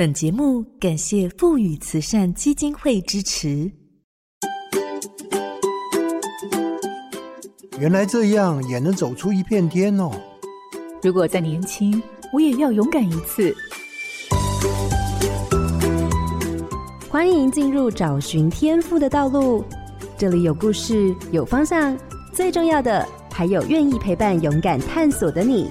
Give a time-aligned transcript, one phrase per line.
[0.00, 3.70] 本节目感谢富予慈善基金会支持。
[7.78, 10.10] 原来这样也能走出一片天哦！
[11.02, 12.02] 如果再年轻，
[12.32, 13.54] 我也要勇敢一次。
[17.10, 19.62] 欢迎进入找寻天赋的道路，
[20.16, 21.94] 这里有故事，有方向，
[22.32, 25.68] 最重要的还有愿意陪伴、勇敢探索的你。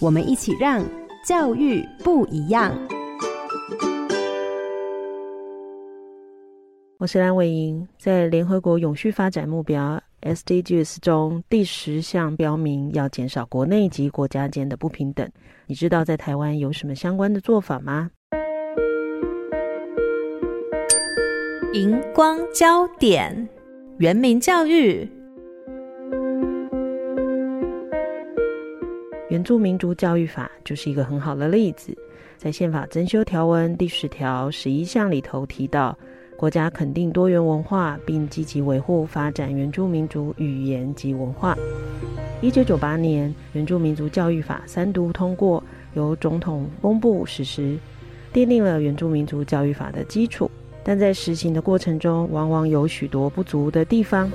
[0.00, 0.84] 我们一起让
[1.28, 2.74] 教育不一样。
[6.98, 15.30] 我是蓝伟莹，在联合国永续发展目标 SDGs 中，第十项标明要减少国内及国家间的不平等。
[15.66, 18.10] 你知道在台湾有什么相关的做法吗？
[21.74, 23.46] 荧光焦点，
[23.98, 25.06] 人民教育。
[29.28, 31.94] 原住民族教育法就是一个很好的例子，
[32.38, 35.96] 在宪法增修条文第十条十一项里头提到，
[36.34, 41.54] 国家肯定多元文化，并积极维护发展原住民族语言及文化。
[42.40, 45.62] 一九九八年，原住民族教育法三读通过，
[45.92, 47.76] 由总统公布实施，
[48.32, 50.50] 奠定了原住民族教育法的基础。
[50.82, 54.30] 但在实行的过程中，往往有许多不足的地方。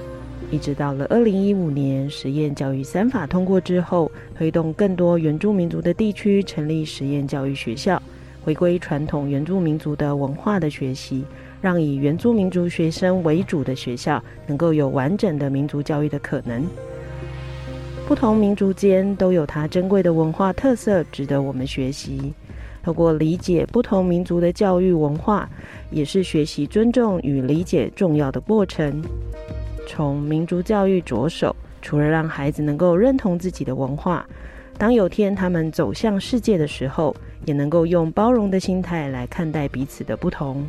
[0.51, 8.01] 一直到了二零一五年，实验教育三法通过之后，推动更多原住民族的地区成立实验教育学校，
[8.43, 11.23] 回归传统原住民族的文化的学习，
[11.59, 16.63] 让以原住民族学生为主的学校能够有完整的民族教育的可能。
[18.07, 22.33] 不同民族间都有它珍贵的文化特色，值得我们学习。
[22.83, 25.49] 透过理解不同民族的教育文化，
[25.89, 29.01] 也是学习尊重与理解重要的过程。
[29.87, 34.25] 从民族教育着手，除了让孩子能够认同自己的文化，
[34.77, 40.65] 当有天他们走向世界的时候，也能够用包容的心态来看待彼此的不同。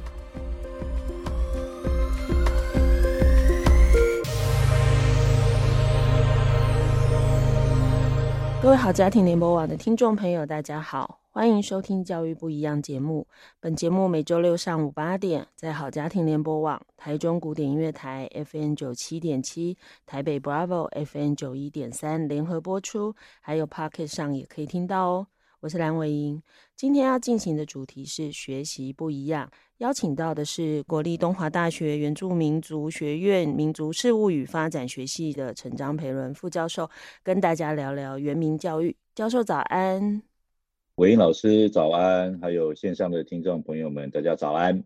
[8.62, 11.23] 各位好家庭联播网的听众朋友，大家好。
[11.34, 13.26] 欢迎收听《教育不一样》节目。
[13.58, 25.26] 本节目每周六上午八点，在好家庭联播网、台中古典音乐台 FN 九七点七、台北 Bravo FN 九一点三联合播出，还有 Pocket 上也可以听到哦。
[25.58, 26.40] 我是蓝伟莹，
[26.76, 36.88] 今天要进行的主题是学习不一样，邀请到的是国立东华大学原住民族学院民族事务与发展学系的陈张培伦副教授，
[37.24, 38.96] 跟大家聊聊原民教育。
[39.16, 40.22] 教授早安。
[40.96, 44.84] 伟莹老师早安，还有线上的听众朋友们，大家早安。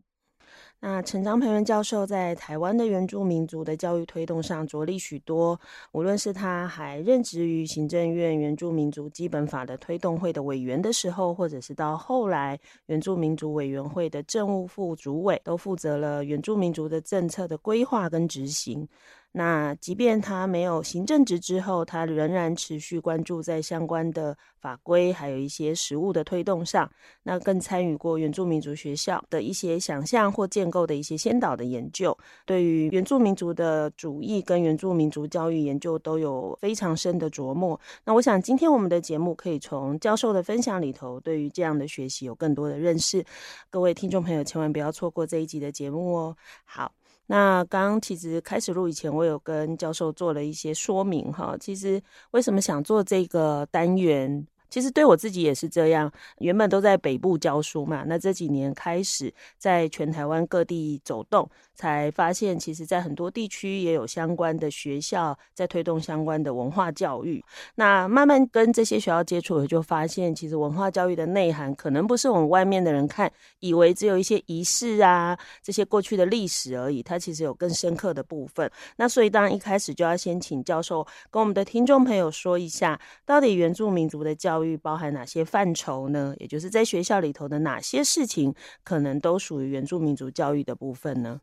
[0.80, 5.60] 那陈章培元教授在台湾的原住民族的教育推动上着力许多，
[5.92, 18.88] 无论是他还任职于行政院原住民族基本法的推动会的委员的时候，或者是到后来原住民族委员会的政务副主委，都负责了原住民族的政策的规划跟执行。
[19.30, 26.90] 那即便他没有行政职之后，他仍然持续关注在相关的法规，还有一些实务的推动上。
[27.22, 37.78] 那更参与过原住民族学校的一些想象或建构的一些先导的研究，对于原住民族的主义跟原住民族教育研究都有非常深的琢磨。
[38.04, 43.24] 那我想今天我们的节目可以从教授的分享里头，对于这样的学习有更多的认识。
[43.70, 46.36] 各位听众朋友，千万不要错过这一集的节目哦。
[46.64, 46.97] 好。
[47.30, 51.54] 那刚刚其实开始录以前，我有跟教授做了一些说明哈。
[51.60, 54.46] 其实为什么想做这个单元？
[54.68, 67.44] 其实对我自己也是这样，原本都在北部教书嘛，那这几年开始在全台湾各地走动，才发现其实在很多地区也有相关的学校在推动相关的文化教育。
[67.76, 73.30] 那慢慢跟这些学校接触，我就发现其实文化教育的内涵可能不是我们外面的人看，
[73.60, 78.70] 以为只有一些仪式啊，这些过去的历史而已，它其实有更深刻的部分。
[78.96, 86.34] 那所以当然一开始就要先请教授跟我们的听众朋友说一下，到底原住民族的教教育包含哪些范畴呢？
[86.40, 88.52] 也就是在学校里头的哪些事情，
[88.82, 91.40] 可能都属于原住民族教育的部分呢？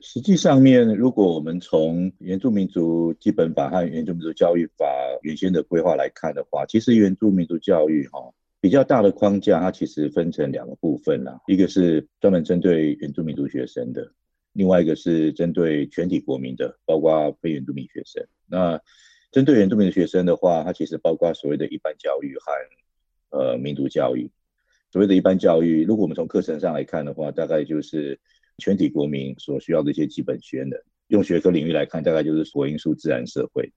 [0.00, 4.86] 实际上面，如果我们从原住民族基本法和原住民族教育法
[5.20, 8.18] 原先的规划来看的话，其实原住民族教育哈
[8.62, 14.10] 比较大的框架，它其实分成两个部分啦，一个是专门针对原住民族学生的，
[14.54, 18.26] 另外一个是针对全体国民的，包括非原住民学生。
[18.46, 18.80] 那
[19.30, 24.30] 针对原住民的学生的话，它其实包括所谓的一般教育和呃民族教育。
[24.90, 28.18] 所谓的一般教育，如果我们从课程上来看的话，大概就是
[28.56, 30.80] 全体国民所需要的一些基本学能。
[31.08, 33.70] 用学科领域来看，大概就是国英数自然社会。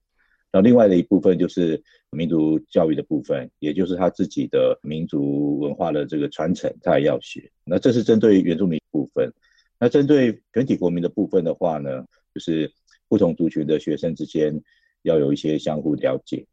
[0.51, 1.81] 然后另外的一部分就是
[2.12, 7.50] 民族教育的部分，也就是他自己的民族文化的这个传承，他也要学。
[7.63, 9.31] 那这是针对原住民部分。
[9.80, 12.69] 那针对全体国民的部分的话呢，就是
[13.07, 14.62] 不同族群的学生之间
[15.03, 16.45] 要有一些相互了解。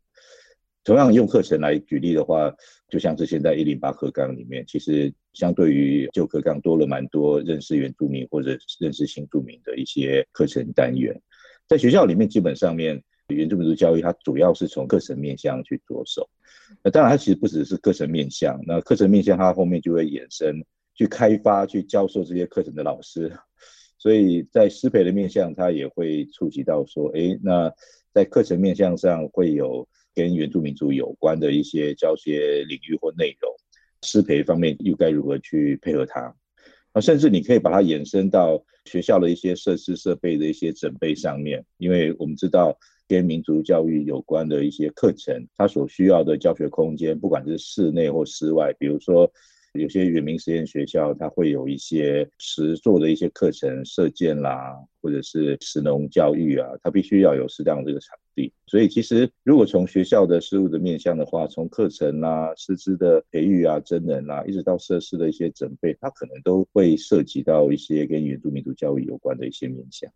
[0.85, 2.55] 同样用课程来举例的话，
[2.89, 11.21] 就像是现在一零八课纲里面，其实相对于旧课纲多了蛮多认识原住民或者认识新住民的一些课程单元，
[11.69, 13.03] 在学校里面基本上面。
[13.31, 16.27] 原住民族教育，它主要是从课程面向去着手。
[16.83, 18.59] 那当然，它其实不只是课程面向。
[18.67, 20.65] 那课程面向，它后面就会衍生
[20.95, 23.31] 去开发、去教授这些课程的老师。
[24.00, 27.71] 所以在师培的面向，它也会触及到说，哎，那
[28.19, 33.49] 在课程面向上会有跟原住民族有关的一些教学领域或内容。
[34.03, 36.35] 师培方面又该如何去配合它？
[36.93, 42.76] 啊，甚至你可以把它延伸到学校的一些设施设备的一些整备上面，因为我们知道。
[43.11, 49.32] 跟民族教育有关的一些课程，它所需要的教学空间，不管是室内或室外，比如说
[49.73, 58.53] 有些原民实验学校，它会有一些实作的一些课程，射箭啦，或者是食农教育啊，它必须要有适当的这个场地。
[58.67, 70.11] 所以，其实如果从学校的事务的面向的话，从课程啦、师资的培育啊、真人啦，一直到设施的一些准备，它可能都会涉及到一些跟原住民族教育有关的一些面向。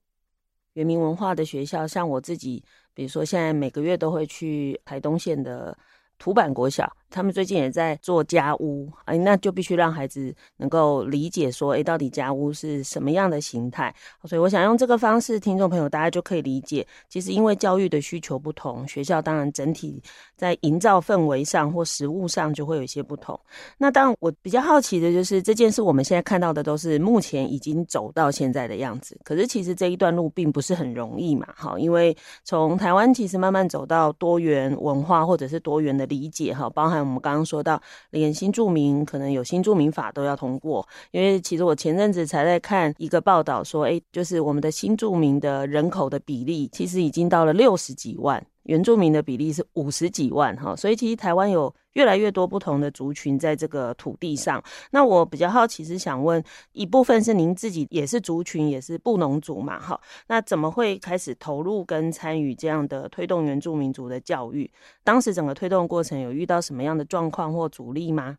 [0.72, 2.64] 原民文化的学校，像我自己，
[2.94, 5.76] 比如说现在每个月都会去台东县的
[6.19, 6.90] 土坂国小。
[7.12, 13.94] 他们最近也在做家屋，哎，那就必须让孩子能够理解说，哎，到底家屋是什么样的形态？
[14.25, 20.03] 所以我想用这个方式，听众朋友大家就可以理解，其实因为教育的需求不同，学校当然整体
[20.35, 23.38] 在营造氛围上或实物上就会有一些不同。
[23.76, 37.01] 那当然我比较好奇的就是这件事，我们现在看到的都是目前已经走到现在的样子，可是其实这一段路并不是很容易嘛，哈，因为从台湾其实慢慢走到多元文化或者是多元的理解，哈，包含。
[37.04, 48.44] 我们刚刚说到，连新住民可能有新住民法都要通过，因为其实我前阵子才在看一个报道说，哎，就是我们的新住民的人口的比例，其实已经到了六十几万。
[48.64, 54.62] 原住民的比例是五十几万哈，所以其实台湾有越来越多不同的族群在这个土地上。
[54.91, 56.43] 那我比较好奇是想问，
[56.73, 60.00] 一部分是您自己也是族群，也是布农族嘛哈？
[60.29, 64.70] 那怎么会开始投入跟参与这样的推动原住民族的教育？
[65.03, 68.38] 当时整个推动过程有遇到什么样的状况或阻力吗？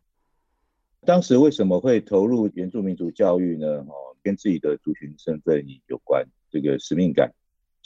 [1.06, 3.66] 当时为什么会投入原住民族教育呢？
[3.88, 7.30] 哦，跟自己的族群身份有关，这个使命感。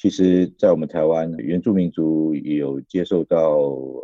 [0.00, 3.58] 其实，在我们台湾，原住民族也有接受到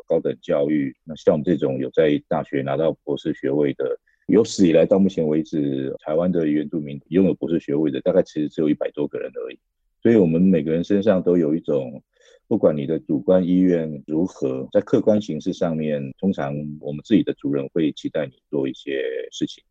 [0.08, 0.92] 高等教育。
[1.04, 3.96] 那像我们这种有在大学拿到博士学位的，
[4.26, 9.58] 有史以来到目前为止，台湾的原住民拥有博士学位的，大概其实只有一百多个人而已。
[10.02, 12.02] 所以，我们每个人身上都有一种，
[12.48, 19.00] 不管你的主观意愿如何，在客观形式上面，通常我们自己的族人会期待你做一些
[19.30, 19.62] 事情。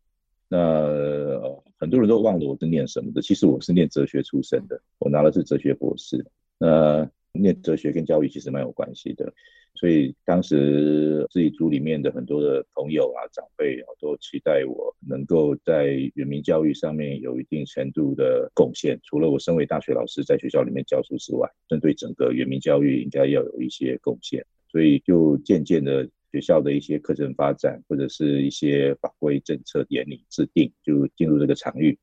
[0.54, 6.24] 那、很多人都忘了我是念什么的，其实我是念哲学出身的，我拿的是哲学博士。
[6.58, 9.34] 那念哲学跟教育其实蛮有关系的，
[9.74, 18.96] 所以当时自己组里面的很多的朋友啊、长辈啊，都期待我能够在原民教育上面有一定程度的贡献。
[19.02, 26.08] 除了我身为大学老师在学校里面教书之外，针对整个原民教育应该要有一些贡献，所以就渐渐的。
[26.34, 31.96] 学校的一些课程发展，或者是一些法规政策典礼制定，就进入这个场域。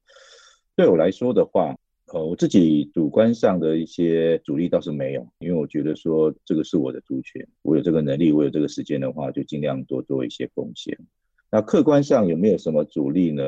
[0.73, 1.76] 对我来说的话，
[2.14, 10.97] 呃，我自己主观上的一些阻力倒是没有，因为我觉得说这个是我的主权，我有这个能力，我有这个时间的话，就尽量多做一些贡献。
[11.52, 13.44] 那客观上有没有什么阻力呢？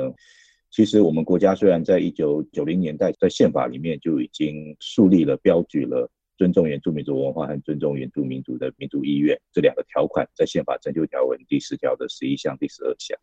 [0.69, 6.11] 其实我们国家虽然在一九九零年代在宪法里面就已经树立了标举了。
[6.43, 13.17] 尊重原住民族文化和尊重原住民族的民族意愿这两个条款，在宪法增修条文第十条的十一项、第十二项。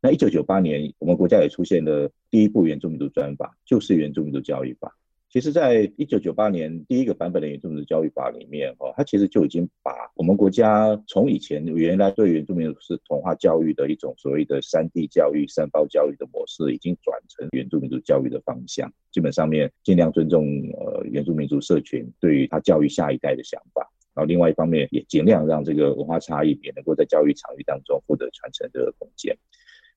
[0.00, 4.92] 那一九九八年，我们国家也出现了第一部原住民族专法，就是原住民族教育法。
[5.34, 18.88] 其实，在一九九八年第一个版本的原住民族教育法里面，哈，它其实就已经把我们国家从以前原来对原住民族是同化教育的一种所谓的三地教育、三包教育的模式，已经转成原住民族教育的方向。
[19.10, 20.46] 基本上面尽量尊重
[20.78, 29.36] 呃原住民族社群对于他教育下一代的想法，然后另外一方面也尽量让这个文化差异也能够在教育场域当中获得传承的空间。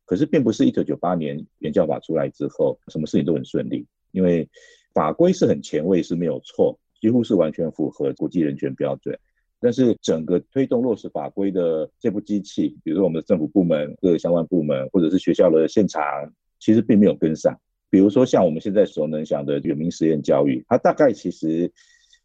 [0.04, 4.50] 可是，并不是一九九八年原教法出来之后，什么事情都很顺利，因为。
[4.98, 9.16] 法规是很前卫，是没有错，几乎是完全符合国际人权标准。
[9.60, 16.02] 但是整个推动落实法规的这部机器，比如说我们的政府部门、各个相关部门，或者是学校的现场，
[16.60, 17.56] 其实并没有跟上。
[17.92, 21.72] 比如说像我们现在所能想的原民实验教育，它大概其实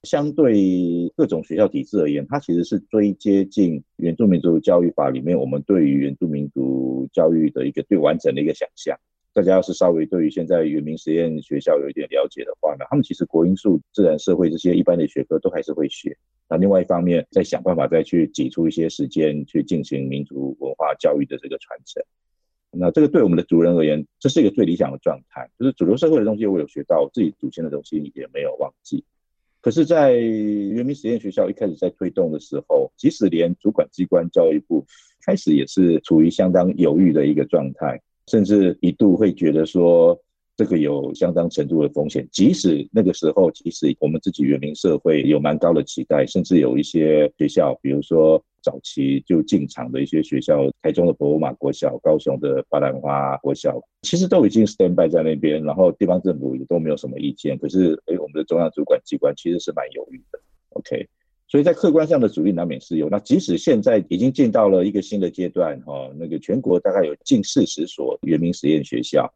[0.05, 8.99] 相对各种学校体制而言，它其实是最接近原住民族教育法里面我们对于原住民族教育的一个最完整的一个想象。
[9.35, 16.17] 大家要是稍微对于现在原民实验学校有一点了解的话呢，他们其实国英数、自然、社会这些一般的学科都还是会学。
[16.49, 22.03] 那另外一方面，再想办法再去挤出一些时间去进行民族文化教育的这个传承。
[22.75, 29.05] 那这个对我们的族人而言，这是一个最理想的状态，就是主流社会的东西我有学到，自己祖先的东西也没有忘记。
[29.63, 34.85] 可是，在原民实验学校一开始在推动的时候，即使连主管机关教育部
[35.25, 38.01] 开始也是处于相当犹豫的一个状态。
[38.29, 40.19] 甚至一度会觉得说，
[40.57, 42.27] 这个有相当程度的风险。
[42.31, 57.59] 即使那个时候，其实我们自己原民社会有蛮高的期待，甚至有一些学校，比如说早期就进场的一些学校，台中的博玛国小、高雄的巴兰花国小，其实都已经 stand by 在那边，然后地方政府也都没有什么意见。
[57.59, 60.39] 可是，哎，我们的中央主管机关其实是蛮犹豫的。
[60.71, 61.09] OK。
[61.53, 63.11] 所以在客观上的阻力难免是有。
[63.11, 69.31] 那即使现在已经进到了一个新的阶段，哈，那个全国大概有近四十所原民实验学校，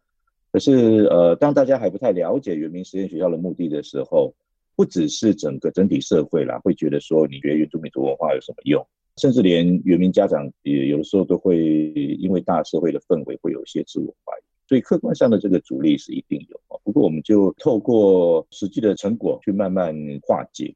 [0.50, 4.34] 可是呃，当大家还不太了解原民实验学校的目的的时候，
[4.74, 8.82] 不只是整个整体社会啦，会觉得说你学原住民族文化有什么用，
[9.18, 11.58] 甚至连原民家长也有的时候都会
[12.18, 14.42] 因为大社会的氛围会有一些自我怀疑。
[14.66, 20.74] 所以客观上的这个阻力是一定有，不过我们就透过实际的成果去慢慢化解。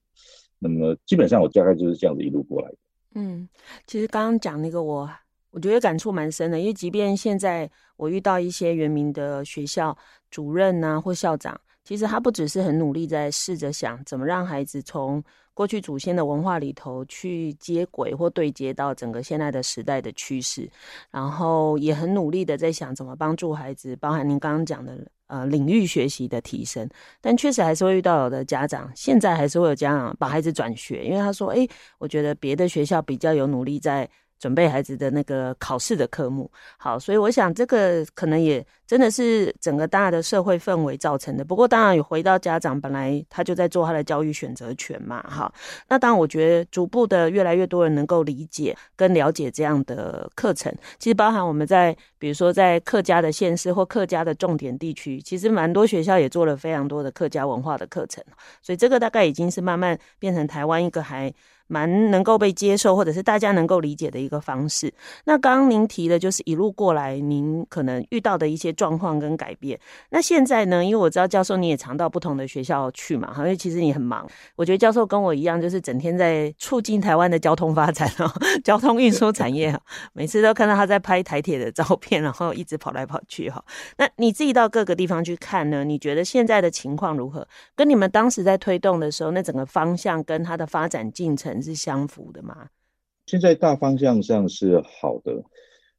[0.60, 2.76] 那么基本上我大概就是这样子一路过来的。
[3.16, 3.48] 嗯，
[3.86, 5.10] 其实刚刚讲那个我，
[5.50, 9.98] 我觉得感触蛮深的，因为即便现在我遇到一些原名的学校
[10.30, 11.60] 主任呐或校长，
[11.90, 15.20] 其实他不只是很努力在试着想怎么让孩子从
[15.52, 20.70] 过去祖先的文化里头去接轨或对接到整个现在的时代的趋势，
[21.10, 25.04] 然后也很努力的在想怎么帮助孩子，包含您刚刚讲的。
[25.26, 26.88] 呃，领域学习的提升，
[27.20, 31.66] 但确实还是会遇到有的家长，现在还是会有家长把孩子转学，因为他说：“哎，
[31.98, 34.08] 我觉得别的学校比较有努力在。”
[34.40, 41.44] 准备孩子的那个考试的科目，好，所以我想这个可能也真的是整个大的社会氛围造成的。
[41.44, 45.52] 不过当然有回到家长，本来他就在做他的教育选择权嘛，哈。
[45.88, 58.24] 那当然我觉得逐步的越来越多人能够理解跟了解这样的课程，其实包含我们在比如说在客家的县市或客家的重点地区，其实蛮多学校也做了非常多的客家文化的课程，
[58.62, 61.30] 所以这个大概已经是慢慢变成台湾一个还。
[61.70, 64.92] 蛮能够被接受，或者是大家能够理解的一个方式。
[65.24, 69.78] 那刚刚您提的就是一路过来，您可能遇到的一些状况跟改变。
[70.10, 70.84] 那现在呢？
[70.84, 74.28] 因为我知道教授你也常到不同的学校去嘛，因为其实你很忙。
[74.56, 78.28] 我觉得教授跟我一样，就是整天在促进台湾的交通发展哦，
[78.64, 79.72] 交通运输产业。
[80.12, 83.64] 每次都看到他在拍台铁的照片，然后一直跑来跑去哈。
[83.96, 85.84] 那你自己到各个地方去看呢？
[85.84, 87.46] 你觉得现在的情况如何？
[87.76, 91.59] 跟你们当时在推动的时候，那整个方向跟它的发展进程？
[91.62, 92.68] 是相符的吗？
[93.26, 95.42] 现在大方向上是好的。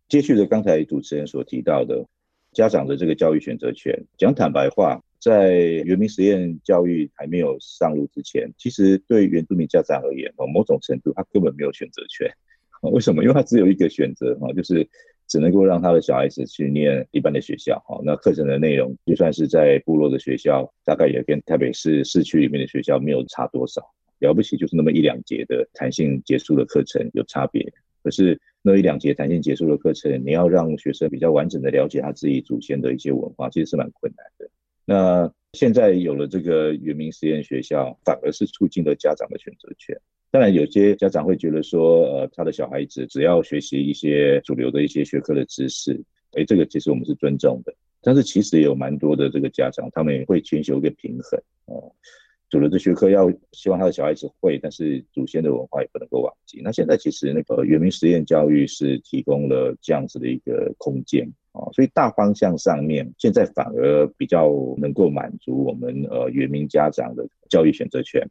[0.10, 2.06] 接续着刚才主持人所提到的，
[2.52, 12.30] 家长的这个教育选择权，讲坦白话，在原民实验教育还没有上路之前，其实对原住民家长而言，某种程度他根本没有选择权。
[12.92, 13.24] 为什么？
[13.24, 14.86] 因为他只有一个选择哈，就是
[15.28, 18.02] 只能够让他的小孩子去念一般的学校哈。
[18.04, 23.82] 那课程的内容，就算是在部落的学校，大概也跟台北市市区里面的学校没有差多少。
[24.22, 27.62] 了不起就是那么一两节的弹性结束的课程有差别，
[28.02, 34.50] 可是那一两节弹性结束的课程，你要让学生比较完整的了解他自己祖先的一些文化，其实是蛮困难的。
[34.86, 40.00] 那现在有了这个原民实验学校，反而是促进了家长的选择权。
[40.32, 46.00] 当然，有些家长会觉得说，呃，他的小孩子只要学习一些主流的一些学科的知识，
[46.34, 47.74] 诶，这个其实我们是尊重的。
[48.02, 51.92] 但是其实也有蛮多的这个家长，他们也会寻求一个平衡哦。
[52.52, 56.62] 主流的学科要希望他的小孩子会，但是祖先的文化也不能够忘记。
[56.62, 68.22] 那现在其实那个原民实验教育是提供了这样子的一个空间啊，所以大方向上面现在反而比较能够满足我们呃原民家长的教育选择权。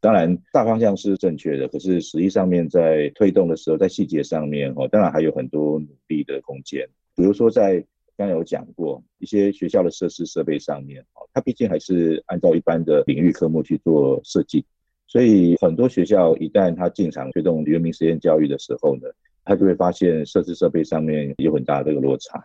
[0.00, 7.84] 当然大方向是正确的，可是实际上面在推动的时候，在细节上面哦，当然还有很多努力的空间，比如说在。
[8.16, 14.64] 刚有讲过一些学校的设施设备上面，哦，它毕竟还是按照一般的领域科目去做设计，
[15.06, 19.08] 所以很多学校一旦它进场推动原民实验教育的时候呢，
[19.44, 22.42] 它就会发现设施设备上面有很大的这个落差。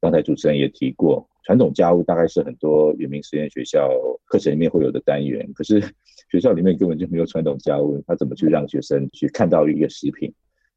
[0.00, 3.88] 刚才主持人也提过，传统家务大概是很多原民实验学校
[4.26, 5.80] 课程里面会有的单元，可是
[6.30, 10.30] 学校里面根本就没有传统家务，他怎么去让学生去看到一个食品？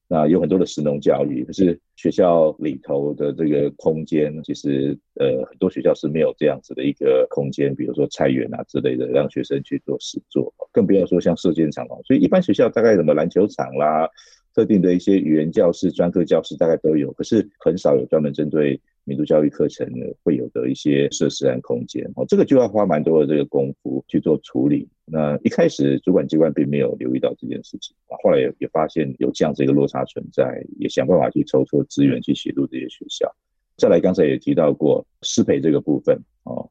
[0.07, 11.99] 那有很多的实农教育，可是学校里头的这个空间，其实呃很多学校是没有这样子的一个空间，比如说菜园啊之类的，让学生去做实作，更不要说像射箭场哦。
[12.05, 14.07] 所以一般学校大概什么篮球场啦，
[14.55, 18.79] 特定的一些语言教室、专科教室大概都有，可是很少有专门针对。
[19.09, 19.87] 民族教育课程，
[20.21, 24.85] 会有的一些设施和空间哦，这个就要花蛮多的这个功夫去做处理。
[25.05, 27.95] 那一开始主管机关并没有留意到这件事情，
[28.27, 33.33] 后来也也发现有这样子一个落差存在，也想办法去筹措资源去协助这些学校。
[33.77, 36.69] 再来，刚才也提到过师培这个部分哦，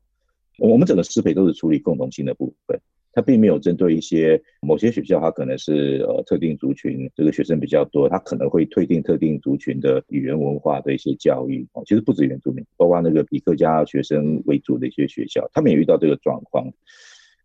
[0.59, 2.79] 我们整个师培都是处理共同性的部分。
[3.15, 11.83] 它并没有针对一些某些学校，它可能是呃特定族群，这个学生比较多，他可能会推定特定族群的语言文化的一些教育哦。
[11.87, 16.71] 其实不止原住民，包括那个比克家学生为主的一些学校，他们也遇到这个状况，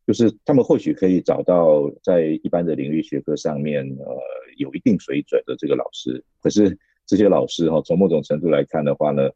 [0.05, 4.17] 就是他们或许可以找到在一般的领域学科上面呃
[4.57, 9.29] 有一定水准的这个老师，可是这些老师哈从某种程度来看的话呢，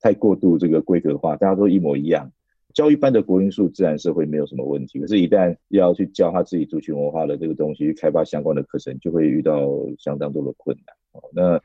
[0.00, 2.30] 太过度这个规格化，大家都一模一样。
[2.74, 10.96] 教一般的国音数自然是会没有什么问题，可是，一旦要去教他自己族群文化的这个东西，去开发相关的课程，就会遇到相当多的困难。
[11.12, 11.62] 哦，那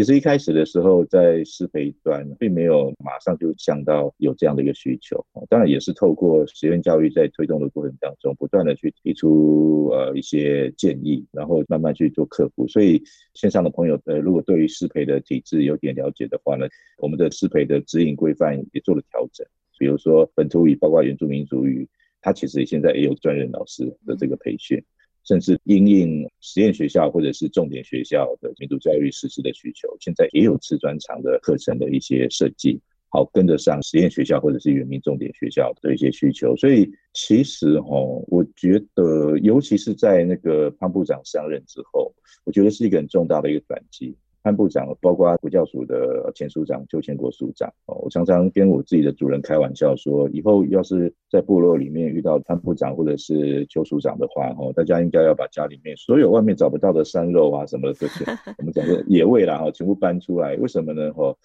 [0.00, 5.22] 其实一开始的时候，在师培端并没有马上就想到有这样的一个需求。
[5.50, 12.66] 当然也是透过实验教育在推动的过程当中，不断的去提出呃一些建议，然后慢慢去做克服。
[12.66, 13.02] 所以
[13.34, 16.66] 线上的朋友呃，如果对于师培的体制有点了解的话呢，
[16.96, 19.46] 我们的师培的指引规范也做了调整。
[19.78, 21.86] 比如说本土语，包括原住民族语，
[22.22, 24.82] 它其实现在也有专任老师的这个培训，
[25.24, 36.56] 甚至因应实验学校或者是重点学校的民族教育实施的需求，现在也有次专长的课程的一些设计，好跟得上实验学校或者是原民重点学校的一些需求。
[36.56, 44.16] 所以其实哦，我觉得尤其是在那个潘部长上任之后，我觉得是一个很重大的一个转机。
[44.42, 58.24] 潘部长，包括国教署的前署长邱千国署长，哦，我常常跟我自己的主人开玩笑说，以后要是在部落里面遇到潘部长或者是邱署长的话，哦，大家应该要把家里面所有外面找不到的山肉啊什么的这些，
[58.56, 60.56] 我们讲的野味啦，哈，全部搬出来。
[60.56, 61.12] 为什么呢？
[61.12, 61.36] 哈，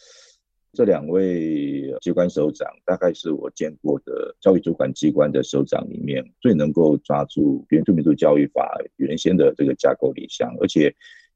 [0.72, 10.96] 这两位机关首长，大概是我见过的教育主管机关的首长里面最能够抓住原住民族教育法原先的这个架构理想，而且。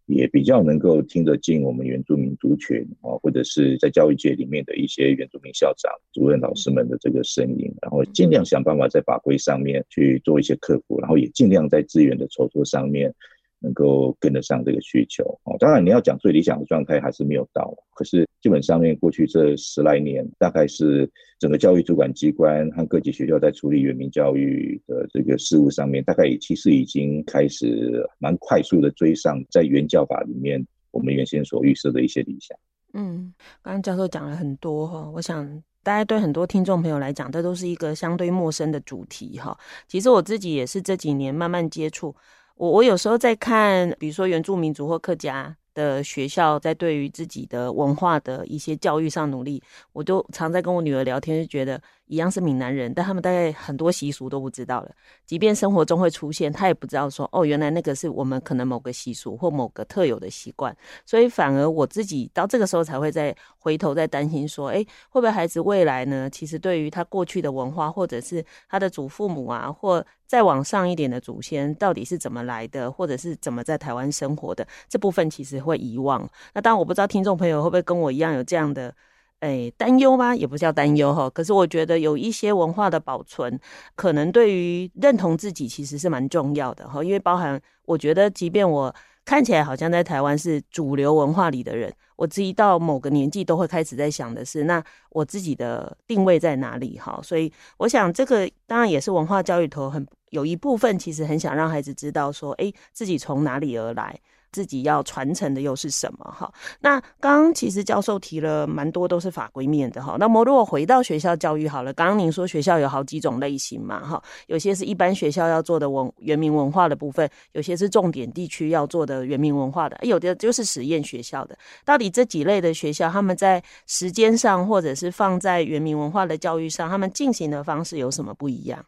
[0.10, 13.14] 也比较能够听得进我们原住民族群啊，或者是在教育界里面的一些原住民校长、主任老师们的这个声音，然后尽量想办法在法规上面去做一些克服，然后也尽量在资源的筹措上面。
[13.62, 32.58] 能够跟得上这个需求啊，当然你要讲最理想的状态还是没有到，可是基本上面过去这十来年，大概是整个教育主管机关和各级学校在处理原民教育的这个事务上面，大概也其实已经开始蛮快速的追上在原教法里面我们原先所预设的一些理想。
[32.94, 35.48] 嗯，刚刚教授讲了很多哈，我想
[35.84, 39.58] 大家对很多听众朋友来讲，这都是一个相对陌生的主题哈。
[39.88, 42.16] 其实我自己也是这几年慢慢接触。
[42.56, 49.64] 我我有时候在看，比如说原住民族或客家的学校，在对于自己的文化的一些教育上努力，
[49.94, 51.82] 我就常在跟我女儿聊天，就觉得。
[52.10, 54.92] 一样是闽南人，但他们大概很多习俗都不知道了。
[55.28, 60.76] 即便生活中会出现，他也不知道说哦，原来那个是我们可能某个习俗或某个特有的习惯。
[61.06, 66.28] 所以反而我自己到这个时候才会再回头再担心说，哎，会不会孩子未来呢？
[66.32, 76.28] 其实对于他过去的文化，或者是他的祖父母啊，或再往上一点的祖先，到底是怎么来的，或者是怎么在台湾生活的这部分，其实会遗忘。
[76.56, 78.92] 那当然我不知道听众朋友会不会跟我一样有这样的。
[79.40, 80.36] 哎，担忧吗？
[80.36, 81.30] 也不叫担忧哈。
[81.30, 83.60] 可是我觉得有一些文化的保存，
[83.96, 87.04] 可能对于认同自己其实是蛮重要的哈。
[87.04, 97.20] 因为包含，我觉得即便我看起来好像在台湾是主流文化里的人，我自己到某个年纪都会开始在想的是，那我自己的定位在哪里哈。
[97.24, 104.20] 所以我想，这个当然也是文化教育头很有一部分，其实很想让孩子知道说，哎，自己从哪里而来。
[104.52, 106.26] 自己要传承的又是什么？
[106.26, 110.16] 哈，那刚刚其实教授提了蛮多都是法规面的哈。
[110.20, 114.00] 那么如果回到学校教育好了，刚刚您说学校有好几种类型嘛？
[114.00, 121.58] 哈，有些是一般学校要做的文原民文化的部分，有些是重点地区要做的原民文化的，有的就是实验学校的。
[121.86, 128.84] 到底这几类的学校，他们在时间上或者是放在原民文化的教育上，他们进行的方式有什么不一样？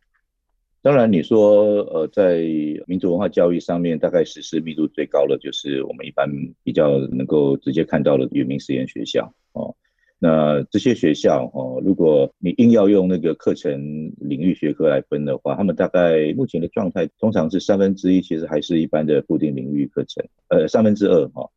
[0.83, 2.39] 当然，你说，呃，在
[2.87, 6.27] 民族文化教育上面，大概实施密度最高的就是我们一般
[6.63, 9.75] 比较能够直接看到的原民实验学校哦。
[10.17, 21.47] 那这些学校哦，如果你硬要用那个课程领域学科来分的话，他们大概目前的状态通常是三分之一，其实还是一般的固定领域课程，呃，三分之二哈。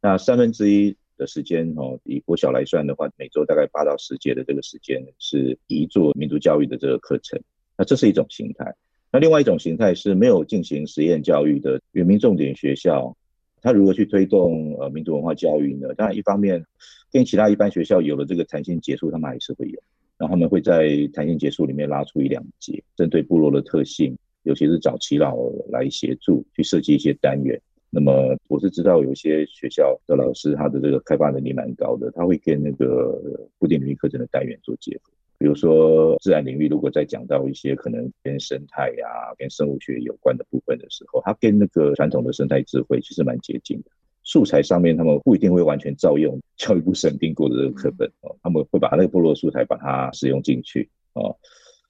[0.00, 7.38] 那三分之一的时间哦，以国小来算的话，每周大概八到十节的这个时间是移做民族教育的这个课程。
[7.80, 8.74] 那这是一种形态。
[9.10, 13.16] 那另外一种形态是没有进行实验教育的原民重点学校，
[13.62, 15.88] 它如何去推动呃民族文化教育呢？
[15.94, 16.62] 当然，一方面
[17.10, 19.80] 跟其他一般学校有了这个弹性结束，他们还是会有。
[20.18, 25.34] 然后他们会在弹性结束里面拉出一两节，针对部落的特性，尤其是找耆老
[25.70, 27.58] 来协助去设计一些单元。
[27.88, 35.10] 那么我是知道有些学校的老师他的这个开发能力蛮高的，他会跟那个固定领域课程的单元做结合。
[35.40, 43.90] 比如说自然领域，如果再讲到一些可能跟生态呀、啊、跟生物学有关的部分的时候，它跟那个传统的生态智慧其实蛮接近的。
[44.22, 51.34] 素材上面他们不一定会完全照用教育部审定过的这个课本哦，他们会把那个部落素材把它使用进去哦。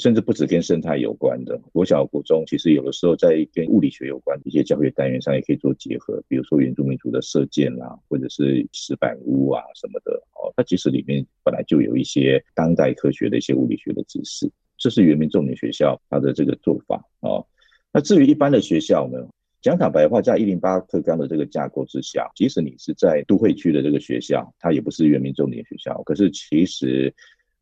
[0.01, 10.51] 甚至不止跟生态有关的，国小、国中其实有的时候在跟物理学有关的一些教学单元上也可以做结合，比如说原住民族的射箭啦，或者是石板屋啊什么的哦。
[10.57, 17.47] 它其实里面本来就有一些当代科学的一些物理学的知识，这是原民重点学校它的这个做法哦。
[17.93, 19.19] 那至于一般的学校呢，
[19.61, 27.15] 讲坦白话，在一零八课纲的这个架构之下，即使你是在都会区的这个学校，它也不是原民重点学校，可是其实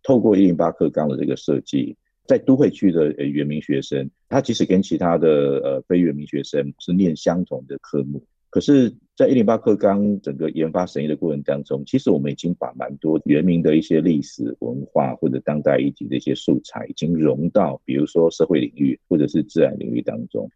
[0.03, 1.97] 透过一零八课纲的这个设计。
[2.29, 5.29] 在都会区的呃原民学生，他即使跟其他的
[5.65, 20.49] 呃非原民学生是念相同的科目，可是，在一零八课纲整个研发审议的过程当中，其实我们已经把蛮多原民的一些历史文化或者当代议题的一些素材，已经融到比如说社会领域或者是自然领域当中。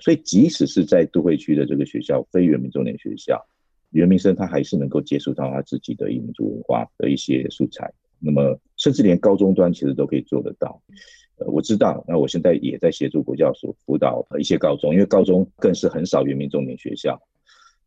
[0.00, 3.44] 所以，即使是在都会区的这个学校，非原民重点学校，
[3.90, 7.92] 原民生他还是能够接触到他自己的民族文化的一些素材。
[8.20, 10.82] 那么，甚至连高中端其实都可以做得到。
[11.38, 17.20] 呃，我知道，那我现在也在协助国教所辅导一些高中，因为高中更是很少原民重点学校，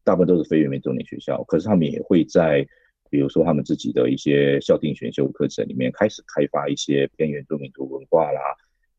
[0.03, 1.43] 大部分都是非原民重点学校。
[1.43, 2.65] 可是他们也会在，
[3.09, 8.39] 比如说他们自己的一些校定选修课程里面，开始开发一些偏原住民族文化啦、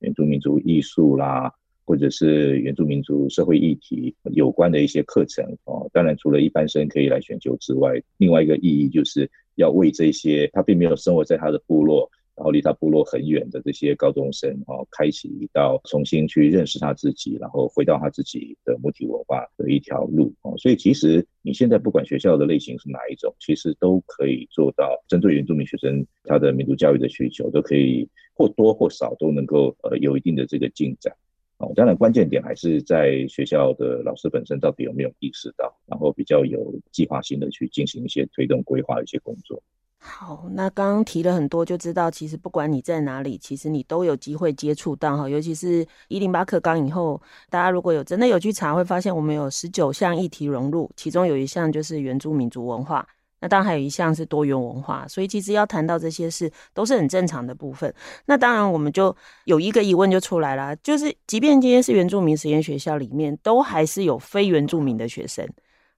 [0.01, 1.51] 原住民族艺术啦，
[1.87, 5.89] 或者是原住民族社会议题有关的一些课程哦。
[5.95, 12.11] 当然，除了一般生可以来选修之外，另外一个意义就是要为这些他并没有生活在他的部落。
[12.43, 31.15] 然后离他部落很远的这些高中生，哦，开启一道重新去认识他自己，然后回到他自己的母体文化的一条路，哦，所以其实你现在不管学校的类型是哪一种，其实都可以做到针对原住民学生他的民族教育的需求，都可以或多或少都能够呃有一定的这个进展，
[31.59, 39.63] 哦，当然关键点还是在学校的老师本身到底有没有意识到，然后比较有计划性的去进行一些推动规划的一些工作。
[40.05, 45.29] 好，那刚刚提了很多，就知道其实不管你在哪里，其实你都有机会接触到哈。
[45.29, 53.07] 尤其是一零八课纲以后，大家如果有真的有去查，会发现我们有十九项议题融入，其中有一项就是原住民族文化，
[53.39, 55.07] 那当然还有一项是多元文化。
[55.07, 57.95] 所以其实要谈到这些事，都是很正常的部分。
[58.27, 65.49] 那当然，我们就有一个疑问就出来了，就是即便今天是原住民实验学校里面，都还是有非原住民的学生。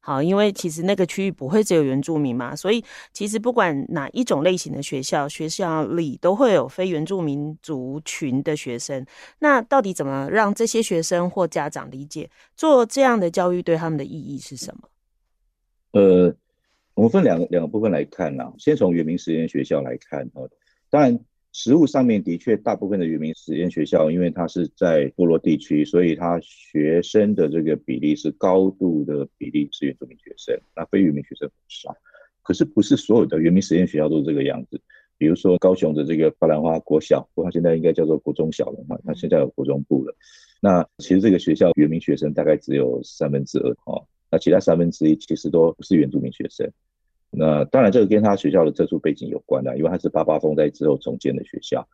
[0.07, 9.07] 好，因为其实那个区域不会只有原住民嘛，所以其实不管哪一种类型的学校，学校里都会有非原住民族群的学生。
[9.39, 14.89] 那到底怎么让这些学生或家长理解做这样的教育对他们的意义是什么？
[15.93, 16.35] 呃，
[16.93, 20.45] 我们分两个两个部分来看啊，先从原民实验学校来看啊，
[20.91, 21.19] 当然。
[21.57, 31.97] 实物上面的确，大部分的原民实验学校，因为它是在部落地区，所以它学生的这个比例是高度的比例是原住民学生，那非原民学生很少。
[32.43, 34.81] 可是不是所有的原民实验学校都是这个样子。
[35.17, 40.13] 比如说高雄的这个巴兰花国小，它现在应该叫做国中小了嘛，它现在有国中部了。
[40.61, 46.69] 那其实这个学校原民学生大概只有三分之二哦，那其他三分之一其实都不是原住民学生。
[47.37, 51.87] 那当然，这个跟他学校的特殊背景有关的，因为他是八八风灾之后重建的学校，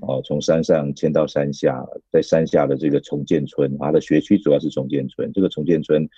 [0.00, 5.32] 哦，从山上迁到山下，在山下的这个重建村，它的学区主要是重建村。
[5.32, 6.08] 这个重建村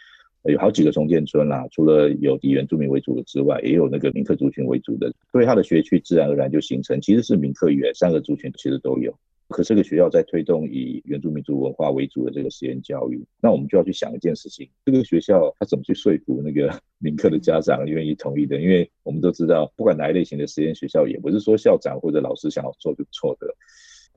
[0.44, 9.14] 有好几个重建村啦，除了有以原住民为主的之外，也有那个民客族群为主的，所以它的学区自然而然就形成，其实是民客原三个族群其实都有。
[9.48, 18.58] 可是这个学校在推动以原住民族文化为主的这个实验教育，那我们就要去想一件事情：这个学校它怎么去说服那个 民客的家长愿意同意的？
[18.58, 23.46] 因为我们都知道，不管哪一类型的实验学校，也不是说校长或者老师想要做就错的，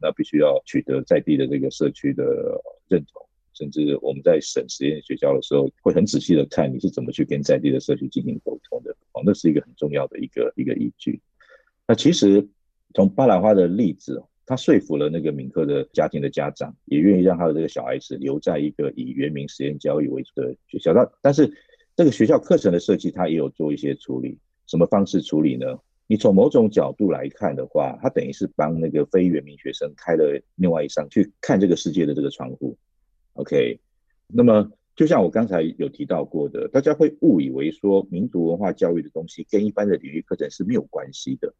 [0.01, 2.23] 那必须要取得在地的这个社区的
[2.87, 3.21] 认同，
[3.53, 8.95] 甚至我们在审实验学校的时候，会很仔细的看你是怎么去跟在地的社区进行沟通的。
[9.11, 11.19] 哦，那是一个很重要的一个一个依据。
[11.85, 12.47] 那其实
[12.93, 14.23] 从巴兰花的例子。
[14.45, 20.93] 他说服了那个闽客的家庭的家长，也愿意让他的这个小孩子留在一个以原民实验教育为主的学校。
[20.93, 21.51] 但但是
[21.95, 24.37] 这个学校课程的设计，它也有做一些处理。
[24.67, 25.65] 什么方式处理呢？
[26.07, 32.77] 你从某种角度来看的话，它等于是帮那个非原民学生开了另外一扇去看这个世界的这个窗户。
[33.33, 33.79] OK，
[34.27, 41.55] 那么就像我刚才有提到过的，大家会误以为说民族文化教育的东西跟一般的领域课程是没有关系的。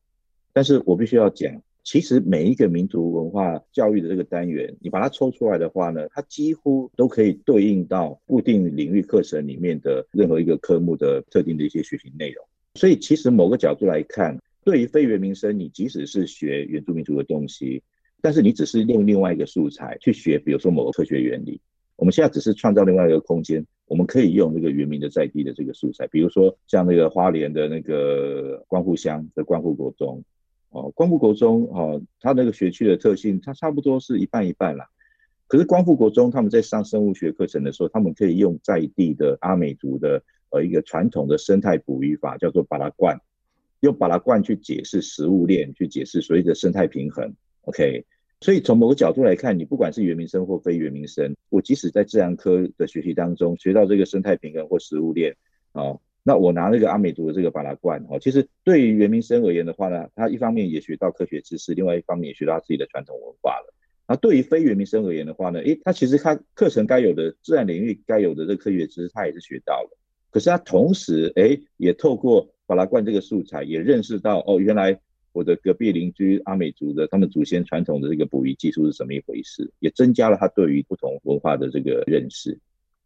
[0.54, 12.44] 但是我必须要讲，其实每一个民族文化教育的这个单元，你把它抽出来的话呢，它几乎都可以对应到固定领域课程里面的任何一个科目的特定的一些学习内容。
[12.74, 17.84] 所以，其实某个角度来看，对于非原民生，你即使是学原住民族的东西，
[18.20, 21.62] 但是你只是用另外一个素材去学，比如说某个科学原理。
[21.98, 30.24] 我们现在只是创造另外一个空间，我们可以用那个原民的在地的这个素材，比如说像那个花莲的那个关户乡的关户国中，
[30.76, 34.90] 哦，光复国中哦，它那个学区的特性，它差不多是一半一半啦。
[35.48, 40.22] 可是光复国中他们在上生物学课程的时候，他们可以用在地的阿美族的。
[40.52, 43.20] 呃，一个传统的生态捕鱼法叫做巴拉罐，
[43.82, 47.34] 用巴拉罐去解释食物链，去解释所谓的生态平衡。
[47.62, 48.06] OK，
[48.40, 55.36] 所以从某个角度来看，你不管是原民生或非原民生，我即使在自然科的学习当中学到这个生态平衡或食物链，
[55.74, 63.72] 哦，那我拿那个阿美族的这个巴拉罐，哦，其实对于原民生而言的话呢，他一方面也学到科学知识，另外一方面也学到自己的传统文化了。
[64.08, 69.98] 那对于非原民生而言的话呢，诶，他其实他课程该有的自然领域该有的这个科学知识，他也是学到了。
[70.32, 75.00] 可是他同时，哎，也透过巴拉罐这个素材，也认识到，哦，原来
[75.32, 82.60] 我的隔壁邻居阿美族的他们祖先传统的这个捕鱼技术是什么一回事，也增加了他对于不同文化的这个认识。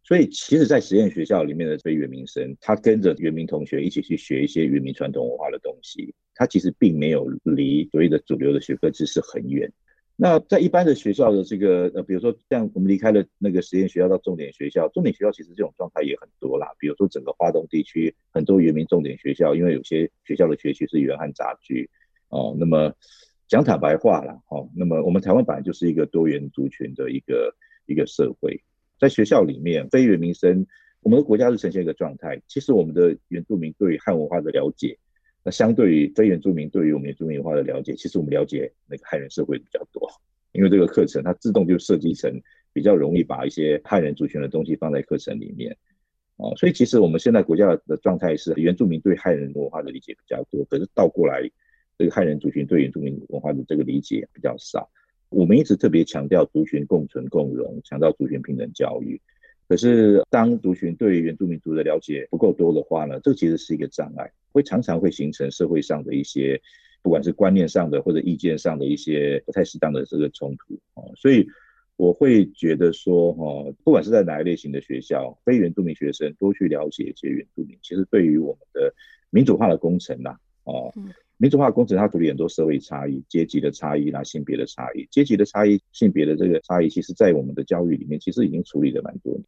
[0.04, 9.72] 所以，其实，在实验学校里面的非原民生，他跟着原民同学一起去学一些原民传统文化的东西，他其实并没有离所谓的主流的学科知识很远。
[10.16, 16.68] 那在一般的学校的这个呃，比如说像我们离开了那个实验学校到重点学校，重点学校其实这种状态也很多啦。
[16.78, 21.90] 比如说整个花东地区很多原民重点学校，因为有些学校的学区是原汉杂居
[22.30, 22.54] 哦。
[22.60, 22.94] 那么
[23.48, 28.62] 讲坦白话啦，哦，那么我们台湾本来就是一个多元族群的一个一个社会，
[29.00, 30.68] 在学校里面非原民生，
[31.02, 32.42] 我们的国家是呈现一个状态。
[32.48, 34.98] 其实我们的原住民对汉文化的了解。
[35.42, 40.06] 那相对于非原住民对于我们原住民文化的了解，其实我们了解那个汉人社会比较多，
[40.52, 42.30] 因为这个课程它自动就设计成
[42.74, 45.72] 比较容易把一些汉人族群的东西放在课程里面，
[46.36, 51.50] 啊，所以其实我们现在国家的状态是原住民对汉人文化的理解比较多，可是倒过来，
[51.98, 54.90] 这个汉人族群对原住民文化的这个理解比较少。
[55.30, 59.20] 我们一直特别强调族群共存共荣，强调族群平等教育。
[59.68, 66.60] 可是，当族群对原住民族的了解不够多的话呢，这其实是一个障碍，会常常会形成社会上的一些，
[67.04, 71.06] 不管是观念上的或者意见上的一些不太适当的这个冲突啊。
[71.16, 71.48] 所以，
[71.98, 78.92] 我会觉得说，哈，不管是在哪一类型的学校，非原住民学生多去了解一些原住民，其实对于我们的
[79.30, 80.92] 民主化的工程呐，哦。
[81.42, 89.44] 民主化工程，它处理很多社会差异、阶级的差异啦、性别的差异、阶级的差异、性别的这个差异，其实在我们的教育里面，其实已经处理的蛮多的。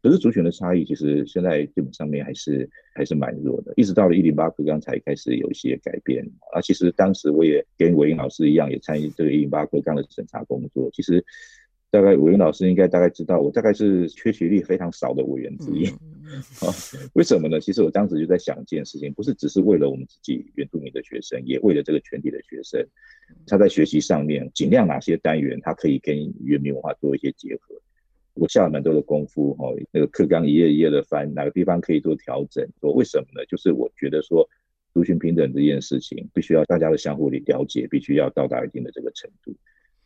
[0.00, 3.74] 可是族群的差异，其实现在基本上面还是还是蛮弱的。
[3.76, 6.24] 一直到了一零八课纲才开始有一些改变。
[6.52, 10.88] 啊，其实当时我也跟伟英老师一样，也参与这个一零八课纲的审查工作。
[10.92, 11.24] 其实。
[11.92, 15.86] 大概委员老师应该大概知道，我大概是缺席率非常少的委员之一。
[16.64, 16.72] 啊，
[17.12, 17.60] 为什么呢？
[17.60, 22.82] 其实我当时就在想一件事情，不是只是为了我们自己原住民的学生，也为了这个全体的学生，
[23.46, 27.74] 他在学习上面尽量哪些单元他可以跟原民文化做一些结合。
[28.32, 32.66] 我下了蛮多的功夫，哈，那个课纲一页一页的翻，哪个地方可以做调整？
[32.80, 33.44] 说为什么呢？
[33.44, 34.48] 就是我觉得说
[34.94, 39.54] 族群平等这件事情，必须要大家的相互的了解，必须要到达一定的这个程度。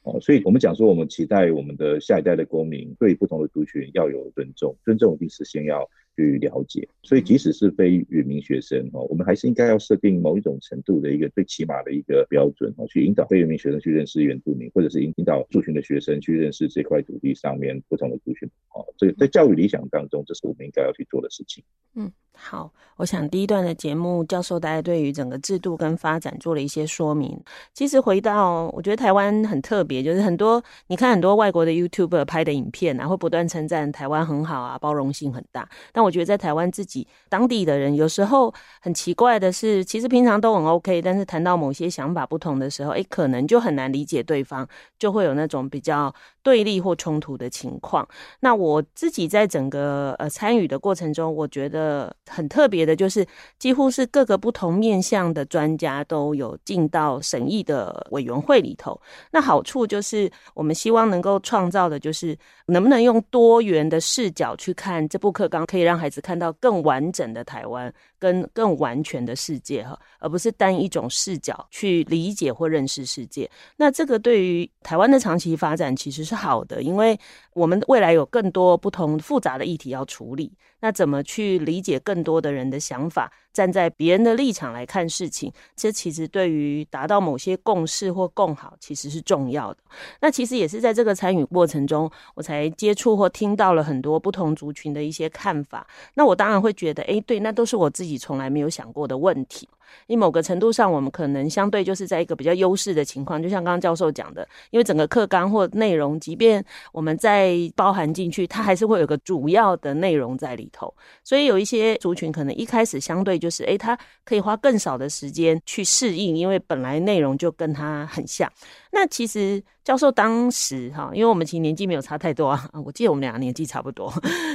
[0.07, 6.88] 哦，所以我们讲说，我们期待我们的下一代的公民对不同的族群要有尊重，尊重一定是先要去了解。
[7.03, 18.87] 所以即使是非原民学生哦，我们还是应该要设定某一种程度的一个最起码的一个标准哦，去引导非原民学生去认识原住民，或者是引导族群的学生去认识这块土地上面不同的族群哦。
[18.97, 21.64] 这个在教育理想当中，这是我们应该要去做的事情。
[21.97, 22.12] 嗯。
[22.38, 27.37] 好，我想第一段的节目，教授大概对于整个制度跟发展做了一些说明。
[27.72, 35.68] 其实回到，我觉得台湾很特别，就是很多你看很多外国的 YouTuber 拍的影片啊，会不断称赞台湾很好啊，包容性很大。
[35.92, 44.68] 但我觉得在台湾自己当地的人，有时候很奇怪的是，其实平常都很 OK，但是谈到某些想法不同的时候，诶，可能就很难理解对方，
[44.99, 48.07] 就会有那种比较对立或冲突的情况。
[48.40, 52.14] 那我自己在整个呃参与的过程中，我觉得。
[52.29, 53.27] 很特别的，就是
[53.59, 59.01] 几乎是各个不同面向的专家都有进到审议的委员会里头。
[59.31, 62.37] 那好处就是，我们希望能够创造的，就是
[62.67, 67.93] 能不能用多元的视角去看这部课纲，可以让孩子看到更完整的台湾。
[68.18, 73.50] 跟更完全的世界哈，而不是单一种视角去理解或认识世界。
[73.76, 77.18] 那这个对于台湾的长期发展其实是好的，因为
[77.55, 80.52] 我们未来有更多不同复杂的议题要处理。
[80.81, 83.33] 那怎么去理解更多的人的想法？
[83.57, 89.79] 站在别人的立场来看事情，这其实对于达到某些共识或共好，其实是重要的。
[90.21, 95.87] 那其实也是在这个参与过程中，我才接触或听到了很多不同族群的一些看法。
[96.16, 99.66] 那我当然会觉得，哎，对，那都是我自己从来没有想过的问题。
[100.07, 110.92] 因某个程度上，我们可能相对就是在一个比较优势的情况，就像刚刚教授讲的，因为整个课纲或内容，即便我们再包含进去，它还是会有个主要的内容在里头。
[111.25, 118.51] 所以有一些族群可能一开始相对就是，诶，他可以花更少的时间去适应，因为本来内容就跟他很像。
[118.98, 124.11] 那其实教授当时哈，因为我们其实年纪没有差太多啊，我记得我们俩年纪差不多，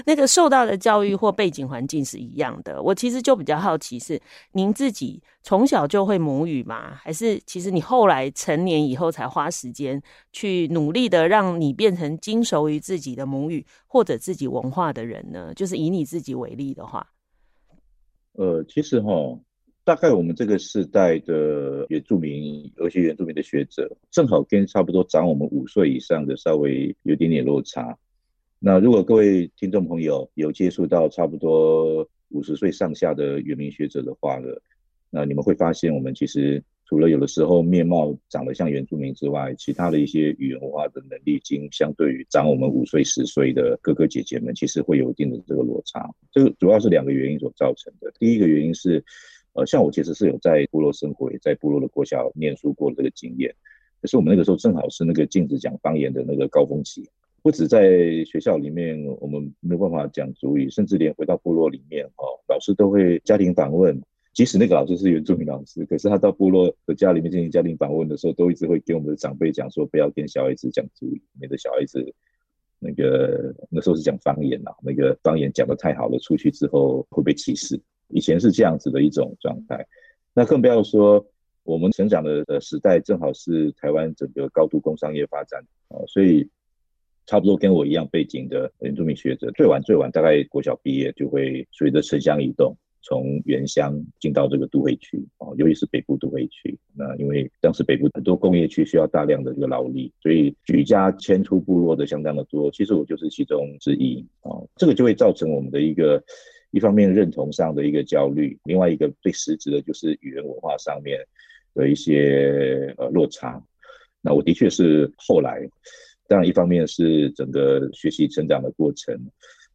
[0.07, 2.81] 那个受到的教育或背景环境是一样的。
[2.81, 4.19] 我其实就比较好奇是，
[4.53, 6.95] 您自己从小就会母语吗？
[6.95, 10.01] 还是其实你后来成年以后才花时间
[10.33, 15.53] 去努力的让你变成精熟于自己的母语或者自己文化的人呢？
[15.53, 17.05] 就是以你自己为例的话，
[18.33, 19.11] 呃，其实哈。
[19.83, 27.97] 大概我们这个世代的原住民，尤其原住民的学者，正好跟差不多长我们五岁以上的稍微有点点落差。
[28.59, 34.49] 那如果各位听众朋友有接触到差不多五十岁上下的原民学者的话呢，
[35.09, 46.07] 那你们会发现，我们其实除了有的时候面貌长得像原住民之外，其他的一些语言文化的能力，经相对于长我们五岁十岁的哥哥姐姐们，其实会有一定的这个落差。
[46.31, 48.13] 这个主要是两个原因所造成的。
[48.19, 49.03] 第一个原因是。
[49.53, 53.53] 呃，像我其实是有在部落生活，也在部落的国小念书过的这个经验。
[54.01, 57.07] 可是我们那个时候正好是那个禁止讲方言的那个高峰期，
[57.43, 64.01] 不止在学校里面我们没有办法讲族语，甚至连回到部落里面，哦，老师都会家庭访问。
[64.33, 72.13] 即使那个老师是原住民老师，可是他到部落的家里面进行家庭访问的时候，都一直会给我们的长辈讲说，不要跟小孩子讲族语，免得小孩子
[72.79, 77.77] 那个那时候是讲方言呐，那个方言讲得太好了，出去之后会被歧视。
[78.13, 79.85] 以前是这样子的一种状态，
[80.33, 81.25] 那更不要说
[81.63, 86.49] 我们成长的呃时代，正好是台湾整个高度工商业发展啊，所以
[87.25, 96.77] 差不多跟我一样背景的原住民学者，最晚最晚大概国小毕业就会随着城乡移动，从原乡进到这个都会区啊，尤其是北部都会区。
[96.95, 102.71] 那因为当时北部很多工业区需要大量的这个劳力，所以举家迁出部落的相当的多。
[102.71, 106.23] 其实我就是其中之一啊，这个就会造成我们的一个。
[106.71, 111.19] 一方面认同上的一个焦虑，另外一个最实质的就是语言文化上面
[111.73, 113.61] 的一些呃落差。
[114.21, 115.61] 那我的确是后来，
[116.27, 119.15] 当然一方面是整个学习成长的过程，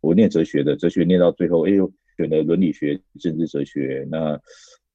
[0.00, 4.40] 我念哲学的，哲学念到最后，哎呦，选了伦理学、政治哲学，那。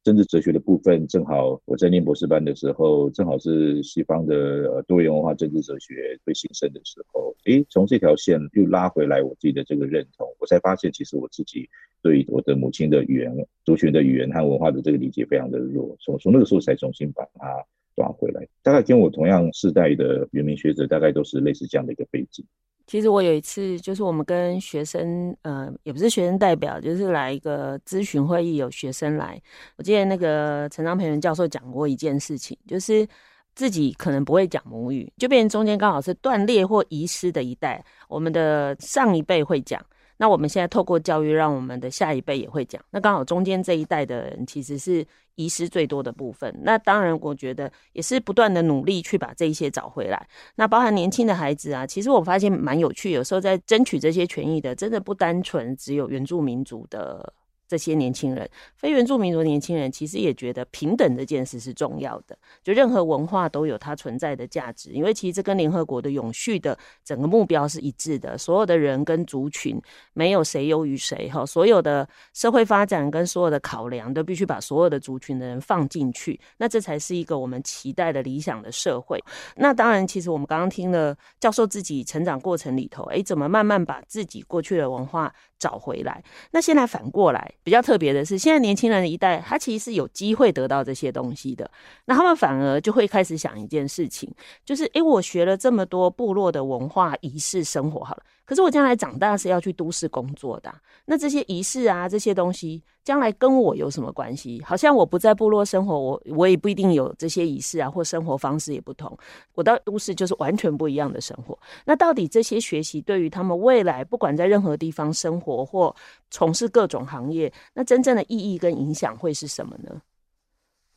[0.04, 7.36] 政治哲学的部分，正好我在念博士班的时候，正好是西方的多元文化政治哲学最兴盛的时候。
[7.46, 11.70] 诶，从这条线又拉回来我自己的这个认同，我才发现其实我自己
[12.02, 13.32] 对我的母亲的语言、
[13.64, 17.64] 族群的语言和文化的这个理解非常的弱，从从那个时候才重新把它
[17.96, 18.48] 抓回来。
[18.64, 22.44] 大概跟我同样世代的原民学者，大概都是类似这样的一个背景。
[22.92, 29.42] 其实我有一次，就是我们跟学生，呃，也不是学生代表，就是来一个咨询会议，有学生来。
[29.78, 33.08] 我记得那个陈章培元教授讲过一件事情，就是
[33.56, 37.82] 自己可能不会讲母语，就变成中间刚好是断裂或遗失的一代。
[38.10, 39.82] 我们的上一辈会讲。
[40.18, 42.84] 那我们现在透过教育，让我们的下一辈也会讲。
[42.92, 46.54] 那刚好中间这一代的人，其实是遗失最多的部分。
[46.64, 50.28] 那当然，我觉得也是不断的努力去把这一些找回来。
[50.56, 57.34] 那包含年轻的孩子啊，其实我发现蛮有趣，有时候在争取这些权益的，真的不单纯只有原住民族的。
[57.72, 69.82] 这些年轻人，非原住民族年轻人其实也觉得平等这件事是重要的，就任何文化都有它存在的价值，因为其实这跟联合国的永续的整个目标是一致的，所有的人跟族群
[70.12, 79.18] 没有谁优于谁哈，所有的社会发展跟所有的考量都必须把所有的族群的人放进去，那这才是一个我们期待的理想的社会。
[79.56, 86.22] 那当然，其实我们刚刚听了教授自己成长过程里头，诶，怎么慢慢把自己过去的文化找回来？
[86.52, 87.50] 那现在反过来。
[87.64, 91.70] 比较特别的是，现在年轻人一代，他其实是有机会得到这些东西的。
[92.06, 94.30] 那他们反而就会开始想一件事情，
[94.66, 98.24] 就是，诶，我学了这么多部落的文化仪式生活，好了。
[98.46, 100.74] 可是我将来长大是要去都市工作的，
[101.06, 104.62] 那这些仪式啊，这些东西将来跟我有什么关系？
[104.64, 109.18] 好像我不在部落生活，我我也不一定有这些仪式啊，或生活方式也不同。
[109.54, 111.58] 我到都市就是完全不一样的生活。
[111.86, 115.96] 那到底这些学习对于他们未来，不管在任何地方生活或
[116.30, 120.02] 从事各种行业，那真正的意义跟影响会是什么呢？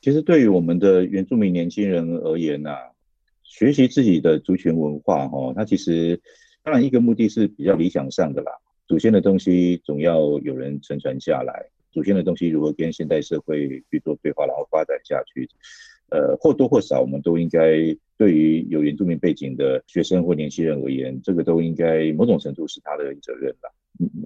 [0.00, 2.70] 其实对于我们的原住民年轻人而言呐，
[3.42, 6.20] 学习自己的族群文化，哈，它其实。
[6.66, 8.50] 当然，一个目的是比较理想上的啦。
[8.86, 11.62] 祖先的东西总要有人承传下来，
[11.94, 15.48] 祖先的东西如何跟现代社会去做对话，然后发展下去，
[16.10, 23.70] 呃，或多或少，我们都应该对于有原住民背景的学生或年轻人而言，这个都应该某种程度是他的责任吧。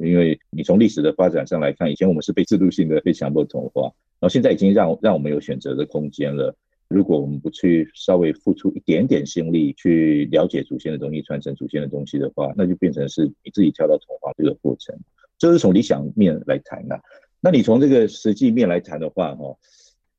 [0.01, 3.83] 因为你从历史的发展上来看，以前我们是被制度性的被强迫同化，
[4.19, 6.57] 然后现在已经让让我们有选择的空间了。
[6.89, 14.99] 如果我们不去稍微付出一点点心力去了解祖先的东西，传承祖先的东西的话，那就变成是你自己跳到同化这个过程。
[15.37, 16.99] 这是从理想面来谈的。
[17.41, 19.57] 那你从这个实际面来谈的话，哈，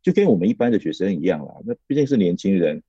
[0.01, 1.55] 就跟我们一般的学生一样啦。
[1.65, 2.81] 那毕竟是年轻人，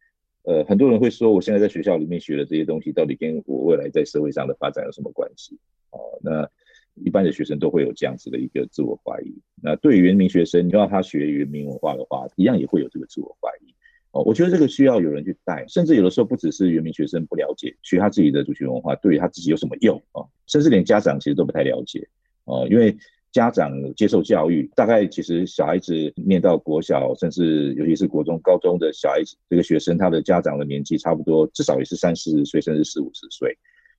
[0.45, 5.59] 呃，很多人会说，我现在在学校里面学的这些东西，到底跟我未来在社会上的发展有什么关系？
[5.91, 6.49] 哦，那
[6.95, 9.35] 一般的学生都会有这样子的一个自我怀疑。
[9.61, 13.75] 那对于原民学生，你要他学原民文化的话，一样也会有这个自我怀疑。
[14.13, 20.23] 哦，我觉得这个需要有人去带，甚至有的时候不只是原民学生不了解，学他自己的族群文化对于他自己有什么用啊？
[20.47, 22.09] 甚至连家长其实都不太了解
[22.45, 22.97] 哦，因为
[23.33, 33.57] 家长接受教育，大概其实小孩子念到国小，甚至尤其是国中、高中的小孩子，这个学生他的家长的年纪差不多，至少也是三四十岁，甚至四五十岁。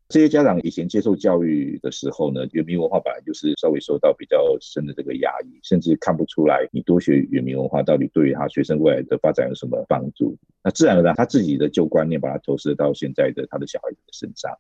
[0.09, 10.37] 这些家长以前接受教育的时候呢，原民文化本来就是稍微受到比较深的这个压抑，甚至看不出来你多学原民文化到底对于他学生未来的发展有什么帮助。
[10.61, 14.51] 那自然而然，他自己的旧观念把他投射到现在的他的小孩子的身上。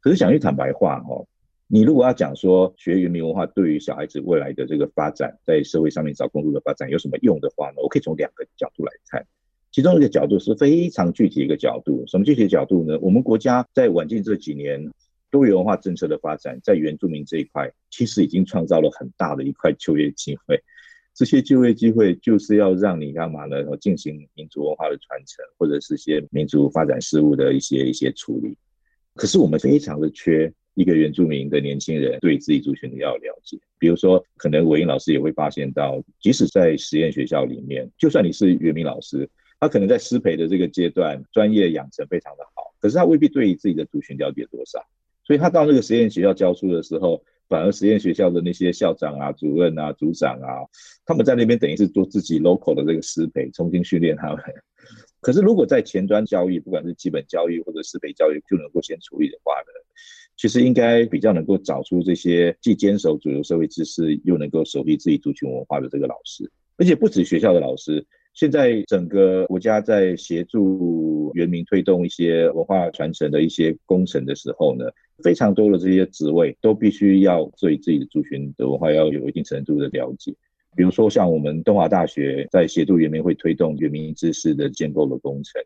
[0.00, 1.24] 可是想句坦白话哈，
[1.70, 7.74] 你如果要讲说学原民文化对于小孩子未来的这个发展，在社会上面找工作的发展有什么用的话呢？
[7.82, 9.26] 我可以从两个角度来看。
[9.70, 12.98] 其中一个角度是非常具体一个角度，什么具体的角度呢？
[13.02, 14.90] 我们国家在晚近这几年
[15.30, 20.58] 多元文化政策的发展，在原住民这一块，其实已经创造了很大的一块就业机会。
[21.14, 23.62] 这些就业机会就是要让你干嘛呢？
[23.78, 28.56] 进行民族文化的传承，或者是一些民族发展事务的一些一些处理。
[29.14, 33.58] 可是我们非常的缺一个原住民的年轻人对自己族群的要了解。
[33.80, 39.28] 比如说，可能伟英老师也会发现到，即使在实验学校里面，就算你是原民老师。
[39.60, 44.78] 他可能在师培的这个阶段，专业养成非常的好，可是他未必对于自己的族群了解多少，
[45.24, 50.62] 所以他到那个实验学校教书的时候，反而实验学校的那些校长啊、主任啊、组长啊，
[51.04, 54.38] 他们在那边等于是做自己 local 的这个师培，重新训练他们。
[55.20, 59.72] 可是如果在前端教育，不管是基本教育或者师培教育，就能够先处理的话呢，
[60.38, 68.06] 其实应该比较能够找出这些既坚守主流社会知识，又能够守护自己族群文化的这个老师，而且不止学校的老师。
[68.34, 74.84] 现在整个国家在协助原民推动一些文化传承的一些工程的时候呢，
[75.24, 80.32] 非常多的这些职位都必须要对自己的族群的文化要有一定程度的了解。
[80.76, 85.60] 比如说像我们东华大学在协助原民会推动原民知识的建构的工程，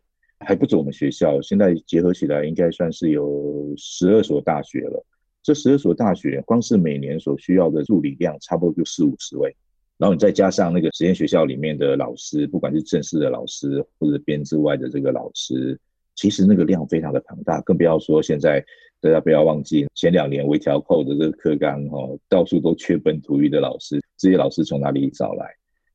[0.45, 5.05] 还不止我们学校，现在结合起来应该算是有十二所大学了。
[5.43, 9.55] 这十二所大学光是每年所需要的助理量，差不多就四五十位。
[9.99, 15.79] 然后你再加上那个实验学校里面的老师，不管是正式的老师或者编制外的这个老师，
[16.15, 18.65] 其实那个量非常的庞大，更不要说现在
[19.01, 25.47] 大家不要忘记前两年微调扣的这个课纲哈，到处都缺本土语的老师，这些老师从哪里找来？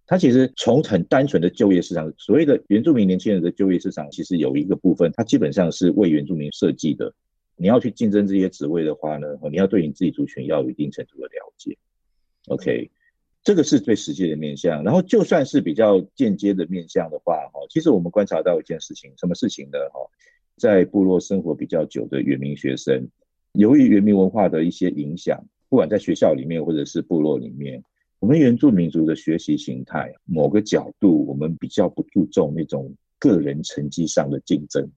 [0.08, 7.14] 他其实从很单纯的就业市场，所谓的原住民年轻人的就业市场，其实有一个部分，它基本上是为原住民设计的。
[7.56, 11.78] 你要去竞争这些职位的话呢，你要对你自己族群要有一定程度的了解。
[12.48, 12.90] OK。
[13.44, 19.80] 这个是最实际的面向，然后就算是比较间接的面向的话，哈，其实我们观察到一件事情，什么事情呢？
[19.94, 20.02] 哈，
[20.58, 23.08] 在部落生活比较久的原民学生，
[23.54, 27.82] 由于原民文化的一些影响，不管在学校里面或者是部落里面，
[28.20, 34.90] 我们原住民族的学习形态，某个角度我们比较不注重那种个人成绩上的竞争，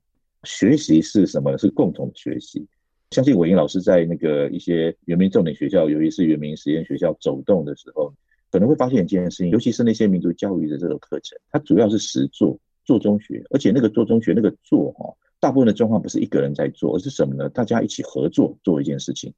[0.45, 1.57] 学习是什么？
[1.59, 2.67] 是共同学习。
[3.11, 8.13] 相信伟英老师在那个一些原民重点学校，尤其是原民实验学校走动的时候。
[8.53, 17.49] 可能会发现一件事情，尤其是那些民族教育的这个课程，它主要是实做，做中学，而且那个做中学那个做哈，大部分的状况不是一个人在做，而是什么呢？
[17.49, 19.33] 大家一起合作做一件事情。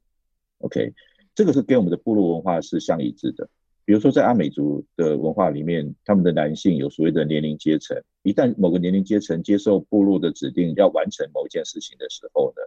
[0.61, 0.93] OK，
[1.35, 3.47] 这个是跟我们的部落文化是相一致的。
[3.85, 12.61] 比如说在阿美族的文化里面，他们的男性有所谓的年龄阶层，一旦某个年龄阶层接受部落的指定要完成某一件事情的时候呢，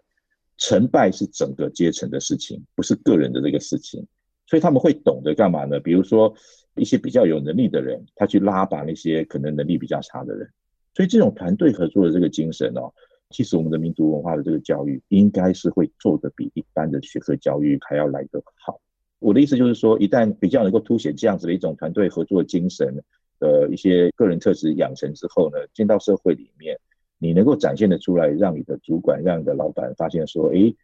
[0.59, 4.07] 成败是整个阶层的事情，不是个人的这个事情，
[4.47, 5.81] 所以他们会懂得干嘛呢？
[5.81, 6.35] 比如说
[6.75, 10.47] 一些比较有能力的人，他去拉拔那些可能能力比较差的人，
[10.95, 12.93] 所以这种团队合作的这个精神哦。
[13.31, 18.81] 其实我们的民族文化的这个教育，应该是会做得比一般的学科教育还要来得好。
[19.19, 22.95] 我的意思就是说，一旦比较能够凸显这样子的一种团队合作精神
[23.39, 26.79] 的一些个人特质养成之后呢，进到社会里面，
[27.19, 30.75] 你能够展现得出来，让你的主管、让你的老板发现说，诶，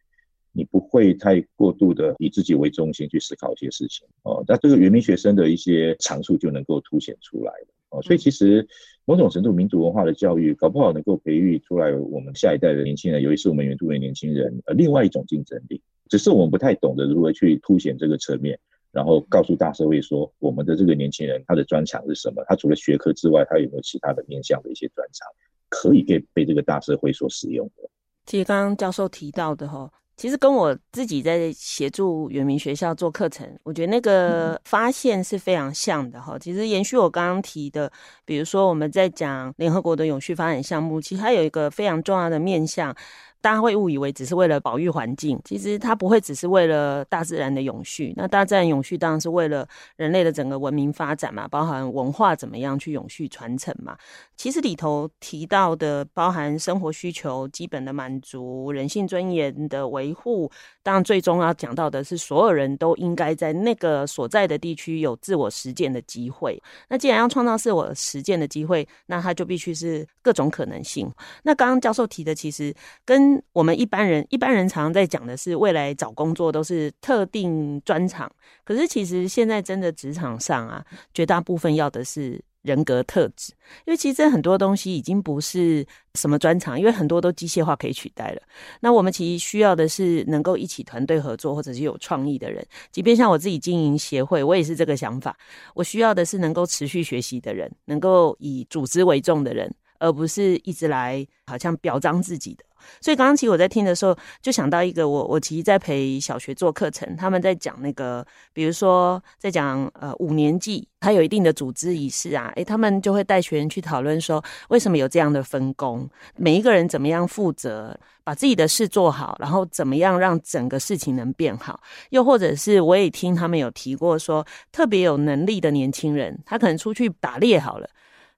[0.53, 7.67] 你不会太过度的以自己为中心去思考一些事情哦，那这个原民学生的一些长处就能够凸显出来了。
[7.91, 8.67] 哦，所以其实
[9.05, 15.83] 某种程度，民族文化的教育搞不好能够培育出来我们下一代的年轻人，尤其是我们原住民年轻人，呃，另外一种竞争力。
[16.13, 18.59] 只是我们不太懂得如何去凸显这个侧面，
[18.91, 22.45] 然后告诉大社会说，我们的这个年轻人他的专长是什么？
[22.47, 25.27] 他除了学科之外，他有没有其他的面向的一些专长，
[25.71, 27.89] 可以给被这个大社会所使用的？
[28.27, 29.91] 其实刚刚教授提到的哈。
[30.15, 36.39] 其实跟我自己在协助原民学校做课程，我觉得那个发现是非常像的哈。
[36.39, 37.91] 其实延续我刚刚提的，
[38.27, 42.95] 比如说我们在讲联合国的永续发展项目，其实它有一个非常重要的面向。
[43.43, 48.15] 大家会误以为只是为了保育环境，其实它不会只是为了大自然的永续。
[48.17, 49.67] 那大自然永续当然是为了
[49.97, 53.99] 人类的整个文明发展嘛，包含文化怎么样去永续传承嘛。
[54.37, 60.51] 其实里头提到的，包含生活需求基本的满足、人性尊严的维护，
[60.83, 66.63] 当然最终要讲到的是，所有人都应该在那个所在的地区有自我实践的机会。
[66.89, 71.11] 那既然要创造自我实践的机会，那它就必须是各种可能性。
[71.43, 72.73] 那刚刚教授提的，其实
[73.05, 78.31] 跟我们一般人，一般人常常在讲的是未来找工作都是特定专长，
[78.65, 83.53] 可是其实现在真的职场上啊，绝大部分要的是人格特质，
[83.87, 88.43] 因为其实很多东西已经不是什么专长，因为很多都机械化可以取代了。
[88.81, 92.65] 那我们其实需要的是能够一起团队合作，或者是有创意的人。
[92.93, 95.37] 即便像我自己经营协会，我也是这个想法。
[95.75, 102.65] 我需要的是能够持续学习的人，能够以组织为重的人，而不是一直来好像表彰自己的。
[103.01, 121.81] 所以刚刚其实我在听的时候，就想到一个我我其实在陪小学做课程，他们在讲那个，比如说在讲呃五年祭，它有一定的组织仪式啊，诶，他们就会带学员去讨论说，为什么有这样的分工，每一个人怎么样负责，把自己的事做好，然后怎么样让整个事情能变好，
[122.11, 127.89] 又或者是我也听他们有提过说，特别有能力的年轻人，他可能出去打猎好了。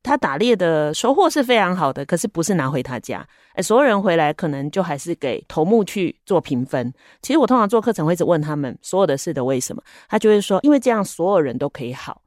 [0.05, 6.92] 他打猎的收获是非常好的，可是不是拿回他家，哎，所有人回来可能就还是给头目去做评分。
[7.22, 12.20] 其实我通常做课程会一直问他们所有的事的为什么，他就会说，因为这样所有人都可以好。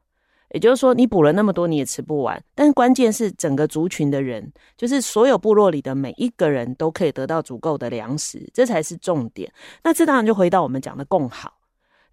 [0.54, 9.52] 也就是说，你补了那么多你也吃不完，但是关键是整个族群的人，就是所有部落里的每一个人都可以得到足够的粮食，这才是重点。
[9.84, 11.57] 那这当然就回到我们讲的共好。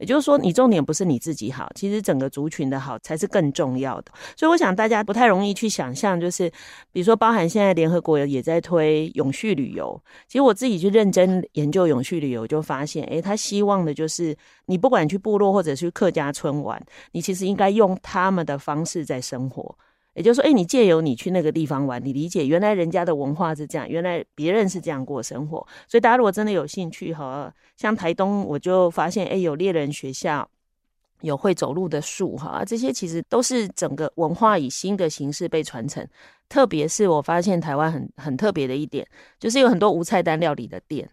[0.05, 4.13] 也就是说，你重点不是你自己好，其实整个族群的好才是更重要的。
[4.37, 6.51] 所以，我想大家不太容易去想象，就是
[6.93, 9.99] 比如说，包含现在联合国也在推永续旅游。
[10.29, 14.37] 其实我自己去认真研究永续旅游，就发现，诶，他希望的就是
[14.67, 16.79] 你不管去部落或者去客家村玩，
[17.13, 19.75] 你其实应该用他们的方式在生活。
[20.15, 25.59] 也就是说，诶，你借由你去那个地方玩，你理解原来人家的文化是这样，原来别人是这样过生活。
[25.87, 30.49] 所以大家如果真的有兴趣哈，像台东，我就发现，诶，有猎人学校，
[31.21, 36.07] 有会走路的树哈，这些其实都是整个文化以新的形式被传承。
[36.49, 39.07] 特别是我发现台湾很很特别的一点，
[39.39, 41.09] 就是有很多无菜单料理的店。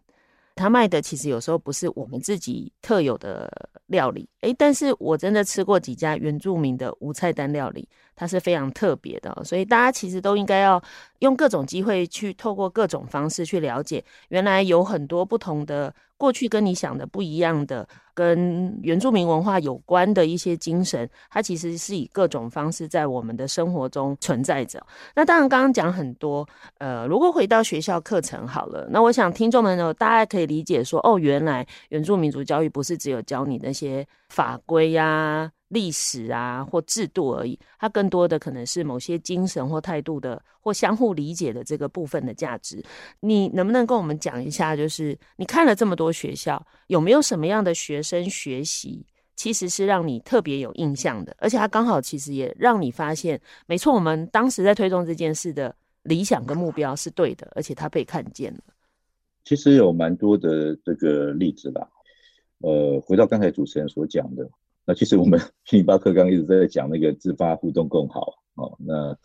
[0.62, 3.51] 他卖的其实有时候不是我们自己特有的
[3.88, 10.80] 料理，诶，但是我真的吃过几家原住民的无菜单料理，它是非常特别的，所以大家其实都应该要
[11.22, 17.88] 用各种机会去透过各种方式去了解，原来有很多不同的过去跟你想的不一样的。
[18.14, 24.86] 跟原住民文化有关的一些精神，它其实是以各种方式在我们的生活中存在着。
[25.16, 26.48] 那当然，刚刚讲很多，
[26.78, 42.84] 呃，如果回到学校课程好了，那我想听众们呢，大家可以理解说，哦，原来原住民族教育不是只有教你那些法规呀、历史啊，或制度而已，它更多的可能是某些精神或态度的，或相互理解的这个部分的价值。
[43.22, 49.06] 你能不能跟我们讲一下，就是你看了这么多学校，有没有什么样的学生学习，
[49.38, 51.34] 其实是让你特别有印象的？
[51.40, 58.60] 而且它刚好其实也让你发现，没错，我们当时在推动这件事的理想跟目标是对的，而且它被看见了。
[59.46, 61.90] 其实有蛮多的这个例子吧。
[62.60, 64.48] 呃，回到刚才主持人所讲的。
[64.84, 65.40] 那其实我们
[65.72, 68.76] 一零八课纲一直在讲那个自发互动共好哦。
[68.80, 69.16] 那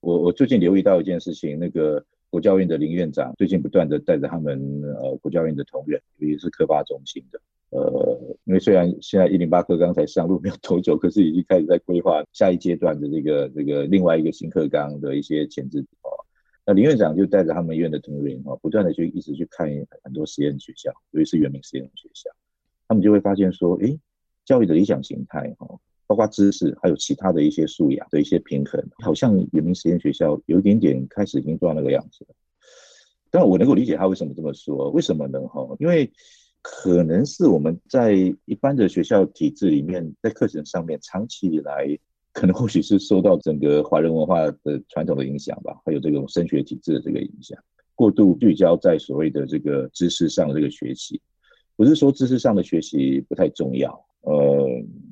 [0.00, 7.40] 我我最近留意到一件事情，那个国教院的林院长最近不断的带着他们呃国教院的同仁，尤其是科发中心的，
[7.70, 16.10] 呃，因为虽然现在一零八课纲才上路没有多久，可是已经开始在规划下一阶段的这个这个另外一个新课纲的一些前置哦。
[16.66, 19.68] 那林院长就带着他们院的同仁哦，不断的去一直去看
[20.02, 22.30] 很多实验学校，尤其是原民实验学校，
[22.88, 23.98] 他们就会发现说，诶。
[24.48, 25.68] 教育的理想形态，哈，
[26.06, 32.34] 包括知识，还有其他的一些素养的一些平衡，好像原民实验学校有一点点开始已经做到那个样子了。
[33.28, 35.38] 但我能够理解他为什么这么说，为什么呢？
[35.48, 36.10] 哈，因为
[36.62, 38.14] 可能是我们在
[38.46, 41.86] 一般的学校体制里面，在课程上面长期以来，
[42.32, 47.58] 可能或许是受到整个华人文化的传统的影响吧，还有这种升学体制的这个影响，
[47.94, 51.20] 过度聚焦在所谓的这个知识上的这个学习，
[51.76, 54.07] 不是说知识上的学习不太重要。
[54.22, 54.66] 呃，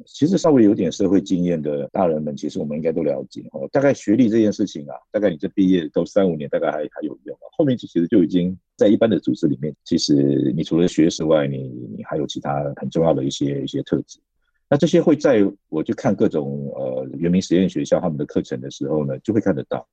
[0.05, 3.69] 其实稍微有点社会经验的大人们，其实我们应该都了解哦。
[3.73, 7.39] 大概学历这件事情啊，大概你这毕业都三五年，大概还还有用。
[7.57, 11.59] 后面其实就已经在一般的组织里面，其实你除了学识外，你
[11.97, 14.19] 你还有其他很重要的一些一些特质。
[14.69, 19.87] 那这些会在我去看各种呃原民实验学校他们的课程的时候呢，就会看得到。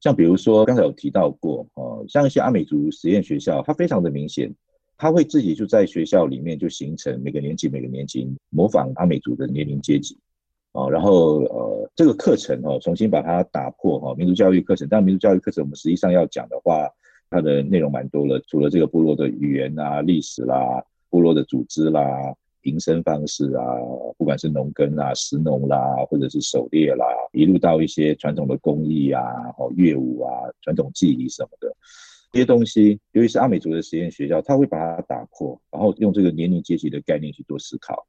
[0.00, 4.52] 像比如说刚才有提到过呃，像一些阿美族实验学校，它非常的明显。
[4.98, 10.18] 他会自己就在学校里面就形成每个年级每个年级模仿阿美族的年龄阶级，
[10.72, 16.88] 啊，然后呃这个课程哦重新把它打破哈，民族教育课程，但民族教育课程我们实际上要讲的话，
[17.30, 22.02] 它的内容蛮多了，除了这个部落的语言啊、历史啦、部落的组织啦、
[22.62, 23.62] 营生方式啊，
[24.16, 25.78] 不管是农耕啊、食农啦，
[26.10, 29.22] 或者是狩猎啦，一路到一些传统的工艺啊、
[29.58, 30.32] 哦乐舞啊、
[30.62, 31.72] 传统技艺什么的。
[32.30, 38.06] 这些东西，尤其是阿美族的实验学校，他会把它打破，然后用这个年龄阶级的概念去做思考。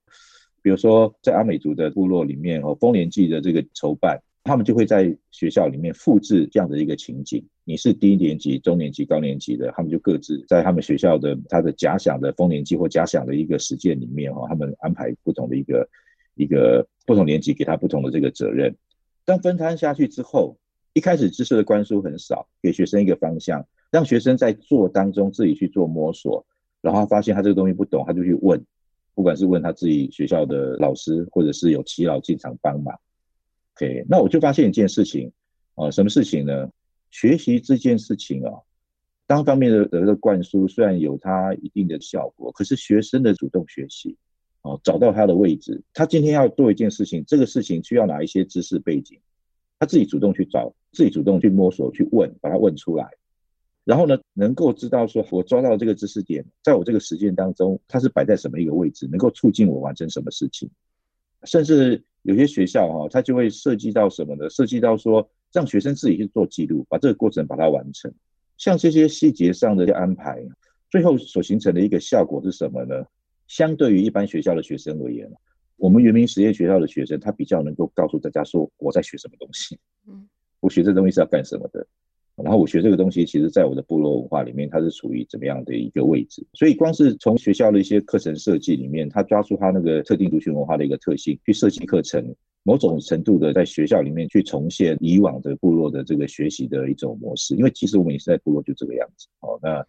[0.62, 7.46] 比如说，在阿美族的部落里面，哦，丰年祭的这个筹办，他们就会在学校里面复制这样的一个情景。
[7.64, 15.88] 你是低年级、中年级、高年级的，他们就各自在他们学校的他的假想的丰年祭或假想的一个实践里面，哈，他们安排不同的一个
[16.36, 18.76] 一个不同年级给他不同的这个责任。
[19.24, 20.58] 当分摊下去之后，
[20.92, 23.66] 一开始知识的灌输很少，给学生一个方向。
[23.92, 26.46] 让学生在做当中自己去做摸索，
[26.82, 28.64] 然后发现他这个东西不懂，他就去问，
[29.16, 32.96] 不管是问他自己学校的老师，或者是有耆老进场帮忙。
[33.76, 35.32] OK，那我就发现一件事情
[35.76, 36.70] 啊，什么事情呢？
[37.12, 38.54] 学习这件事情啊，
[39.26, 44.16] 单方面的这个灌输虽然有它一定的效果，可是学生的主动学习，
[44.62, 49.20] 哦，找到他的位置，他今天要做一件事情，这个事情需要哪一些知识背景，
[49.80, 53.10] 他自己主动去找，自己主动去摸索，去问，把它问出来。
[53.90, 60.70] 然后呢，能够知道说，我抓到这个知识点，在我这个实践当中，它是摆在什么一个位置，能够促进我完成什么事情。
[61.46, 64.48] 甚至有些学校哈，它就会涉及到什么呢？
[64.52, 68.14] 涉及到说，让学生自己去做记录，把这个过程把它完成。
[68.58, 70.40] 像这些细节上的安排，
[70.92, 73.04] 最后所形成的一个效果是什么呢？
[73.48, 75.28] 相对于一般学校的学生而言，
[75.78, 80.30] 我们原民实验学校的学生，他比较能够告诉大家说，我在学什么东西，嗯，
[80.60, 81.88] 我学这东西是要干什么的。
[82.44, 86.46] 然后我学这个东西，其实在我的部落文化里面，它是处于怎么样的一个位置？
[86.54, 92.24] 所以光是从学校的一些课程设计里面，它抓住它那个特定族群文化的一个特性，去设计课程，
[92.64, 97.56] 某种程度的在学校里面去重现以往的部落的这个学习的一种模式。
[97.56, 99.28] 因为其实我们也是在部落就这个样子。
[99.42, 99.86] 哦，那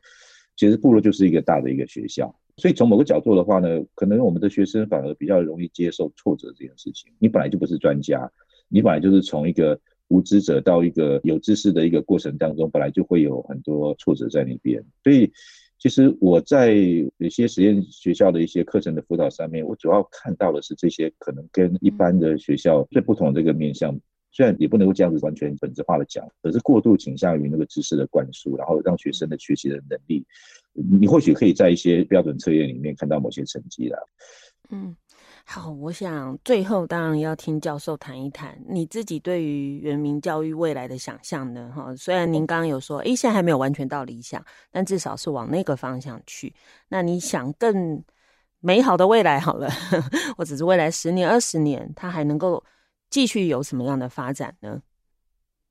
[0.57, 7.13] 其实部落就是一个大的一个学校，所以从某个角度的话呢，可能我们的学生反而比较容易接受挫折这件事情。
[7.19, 8.31] 你本来就不是专家，
[8.69, 9.79] 你本来就是从一个。
[10.11, 14.85] 无知者到一个有知识的一个过程当中，本来就会有很多挫折在那边。
[15.03, 15.33] 所以，
[15.79, 16.75] 其实我在
[17.17, 23.99] 有些实验学校的一些课程的辅导上面，我主要看到的是这些可能跟一般的学校最不同的这个面向。
[24.33, 30.25] 虽然也不能够这样子完全本质化的讲，可是过度倾向于那个知识的灌输，然后让学生的学习的能力，
[30.73, 33.99] 你或许可以在一些标准测验里面看到某些成绩啦。
[34.71, 34.95] 嗯。
[35.53, 41.73] 好，我想最后当然要听教授谈一谈你自己对于原民教育未来的想象呢？
[41.75, 44.41] 哈，虽然您刚刚有说，诶，现在还没有完全到理想，
[44.71, 46.55] 但至少是往那个方向去。
[46.89, 48.01] 那你想更
[48.61, 49.69] 美好的未来好了，
[50.39, 52.63] 或者是未来十年、二十年，它还能够
[53.11, 54.81] 继续有什么样的发展呢？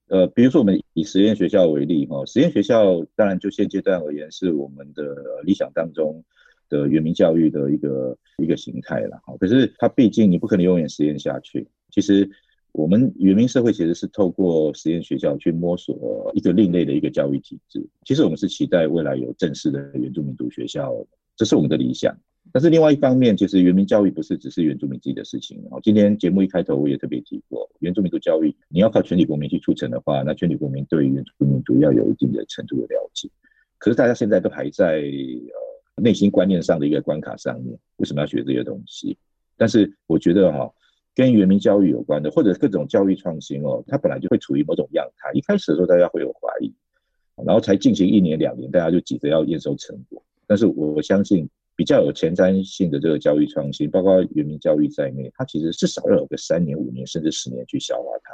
[0.10, 5.16] 呃，比如说我们以实验学校为例，哈，实验学校当然就现阶段而言是我们的
[5.46, 6.22] 理想当中。
[6.70, 11.68] 的原民教育的一个一个形态了，哈，可是它毕竟你不可能永远实验下去。
[11.92, 12.30] 其实
[12.72, 17.86] 我们原民社会其实是透过实验学校去摸索一个另类的一个教育体制。
[18.06, 20.96] 其实我们是期待未来有正式的原住民族学校，
[21.36, 22.16] 这是我们的理想。
[22.52, 25.60] 但是另外一方面，其实原民教育不是只是原住民自己的事情。
[25.64, 33.30] 然后今天节目一开头我也特别提过，原住民族教育你要靠全体国民去促成的话，那全体国民对于原住民族要有一定的程度的了解。
[33.78, 35.69] 可是大家现在都还在呃
[36.00, 39.18] 内心观念上的一个关卡上面，为什么要学这些东西？
[39.58, 40.74] 但是我觉得哈、哦，
[41.14, 45.32] 跟原民教育有关的，或者各种教育创新哦，它本来就会处于某种样态。
[45.34, 46.74] 一开始的时候大家会有怀疑，
[47.46, 50.24] 然后才进行一年两年，大家就急着要验收成果。
[50.48, 51.50] 但是我相信。
[51.76, 58.34] 比较有前瞻性的这个教育创新，包括原民教育在内，它其实至少要有个三年、五年甚至十年去消化它。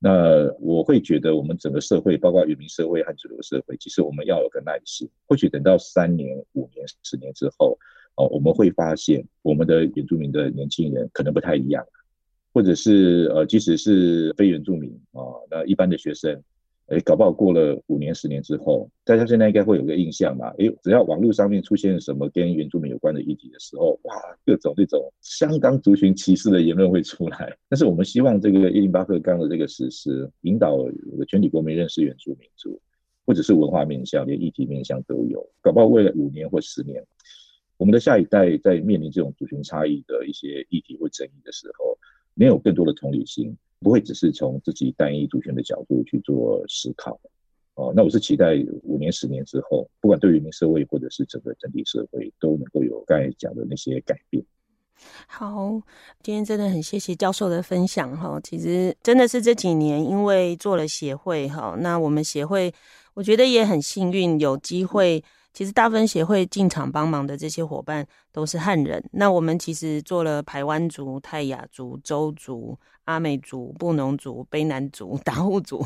[0.00, 5.08] 那我会觉得，我们整个社会，包括原民社会和主流社会，其实我们要有个耐心。
[5.26, 7.78] 或许等到三年、五年、十年之后，
[8.14, 11.84] 哦，我们会发现我们的原住民的年轻人可能不太一样，
[12.52, 15.20] 或者是呃，即使是非原住民啊，
[15.50, 16.42] 那一般的学生。
[16.88, 20.48] 哎，搞不好过了五年、十年之后，大家现在应该会有个印象嘛？
[20.58, 24.14] 哎，只要网络上面出现什么跟原住民有关的议题的时候，哇，
[24.46, 27.54] 各种这种相当族群歧视的言论会出来。
[27.68, 30.78] 但是我们希望这个一零八克纲的这个实施，引导
[31.28, 32.80] 全体国民认识原住民族，
[33.26, 35.46] 或者是文化面向，连议题面向都有。
[35.60, 37.04] 搞不好未来五年或十年，
[37.76, 41.98] 我们的下一代在面临这种族群差异的一些议题或争议的时候，
[42.32, 43.54] 没有更多的同理心。
[43.80, 47.18] 不会只是从自己单一族群的角度去做思考，
[47.74, 54.44] 哦，那我是期待五年、十年之后，不管对于民社会或者是整个整体社会，都能够有刚才讲的那些改变。
[55.28, 55.80] 好，
[56.24, 58.40] 今天真的很谢谢教授的分享哈。
[58.42, 62.74] 其实真的是这几年因为做了协会哈，那我们协会
[63.14, 65.22] 我觉得也很幸运有机会。
[65.54, 72.76] 其实大分协会进场帮忙的这些伙伴都是汉人，那我们其实做了排湾族、泰雅族、周族。
[73.08, 75.82] 阿美族、布农族、卑南族、 达悟族，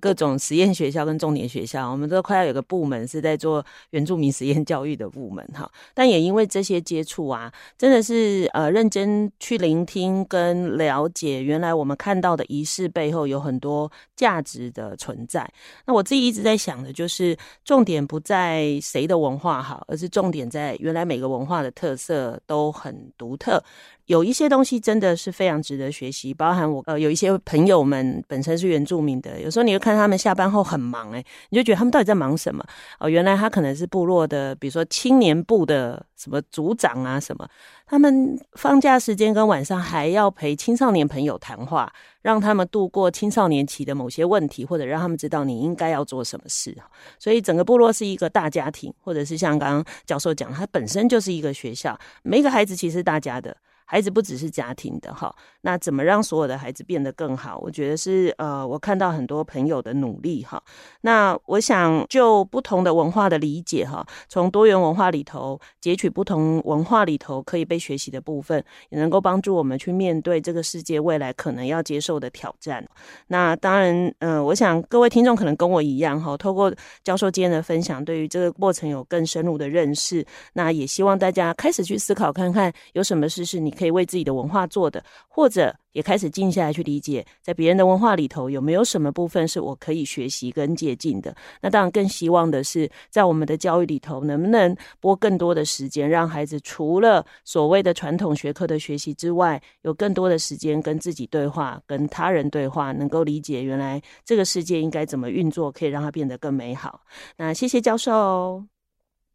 [0.00, 5.70] 各种实验学校跟重点学校，我们都快要有个部门是在做原住民实验教育的部门哈。
[5.94, 15.50] 但也因为这些接触啊，真的是呃认真去聆听跟了解，原来我们看到的仪式背后有很多价值的存在。
[15.86, 23.64] 那我自己一直在想的就是，重点不在谁的文化好，而是重点在原来每个文化的特色都很独特。
[24.08, 32.64] 有一些东西真的是非常值得学习，包含我呃有一些朋友们本身是原住民的，有时候你会看他们下班后很忙，诶，你就觉得他们到底在忙什么？
[32.98, 37.46] 哦，原来他可能是部落的，比如说青年部的什么组长啊什么，
[37.86, 41.92] 他们放假时间跟晚上还要陪青少年朋友谈话，
[42.22, 46.74] 让他们度过青少年期的某些问题，或者让他们知道你应该要做什么事。
[47.18, 53.54] 所以整个部落是一个大家庭，或者是像刚刚教授讲，它本身就是一个学校，每一个孩子其实是大家的。
[53.90, 57.58] 孩子不只是家庭的哈，那怎么让所有的孩子变得更好？
[57.58, 60.62] 我觉得是呃，我看到很多朋友的努力哈。
[61.00, 72.86] 那我想就不同的文化的理解哈，从多元文化里头截取不同文化里头可以被学习的部分，也能够帮助我们去面对这个世界未来可能要接受的挑战。
[73.28, 76.70] 那当然，嗯、呃，我想各位听众可能跟我一样哈，透过
[77.02, 80.22] 教授今天的分享，对于这个过程有更深入的认识。
[80.52, 83.78] 那也希望大家开始去思考看看，有什么事是你。
[83.78, 85.57] 可以为自己的文化做的，或者
[85.92, 91.34] 也开始静下来去理解，在别人的文化里头有没有什么部分是我可以学习跟借鉴的。
[91.60, 107.00] 那当然更希望的是，在我们的教育里头，能不能拨更多的时间，让孩子除了所谓的传统学科的学习之外，有更多的时间跟自己对话，跟他人对话，能够理解原来这个世界应该怎么运作，可以让它变得更美好。
[107.36, 108.77] 那谢谢教授。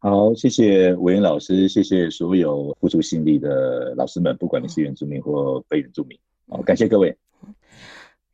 [0.04, 7.16] 好，谢谢伟恩老师，谢谢所有付出心力的老师们，不管你是原住民或非原住民，好，感谢各位，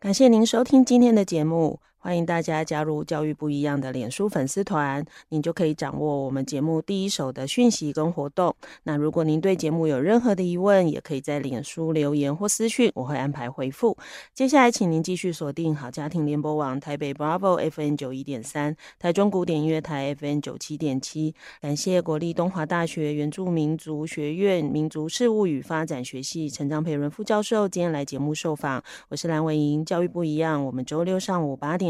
[0.00, 1.78] 感谢您收听今天的节目。
[2.02, 8.56] 欢迎大家加入教育不一样的脸书粉丝团，您就可以掌握我们节目第一手的讯息跟活动。
[8.84, 13.94] 那如果您对节目有任何的疑问，也可以在脸书留言或私讯，我会安排回复。
[14.32, 21.34] 接下来，请您继续锁定好家庭联播网台北 Bravo F N 九一点三，台中古典音乐台 F N 九七点七。
[21.60, 28.82] 感谢国立东华大学原住民族学院民族事务与发展学系陈章培伦副教授今天来节目受访。
[29.10, 31.89] 我是蓝文莹，教育不一样，我们周六上午八点。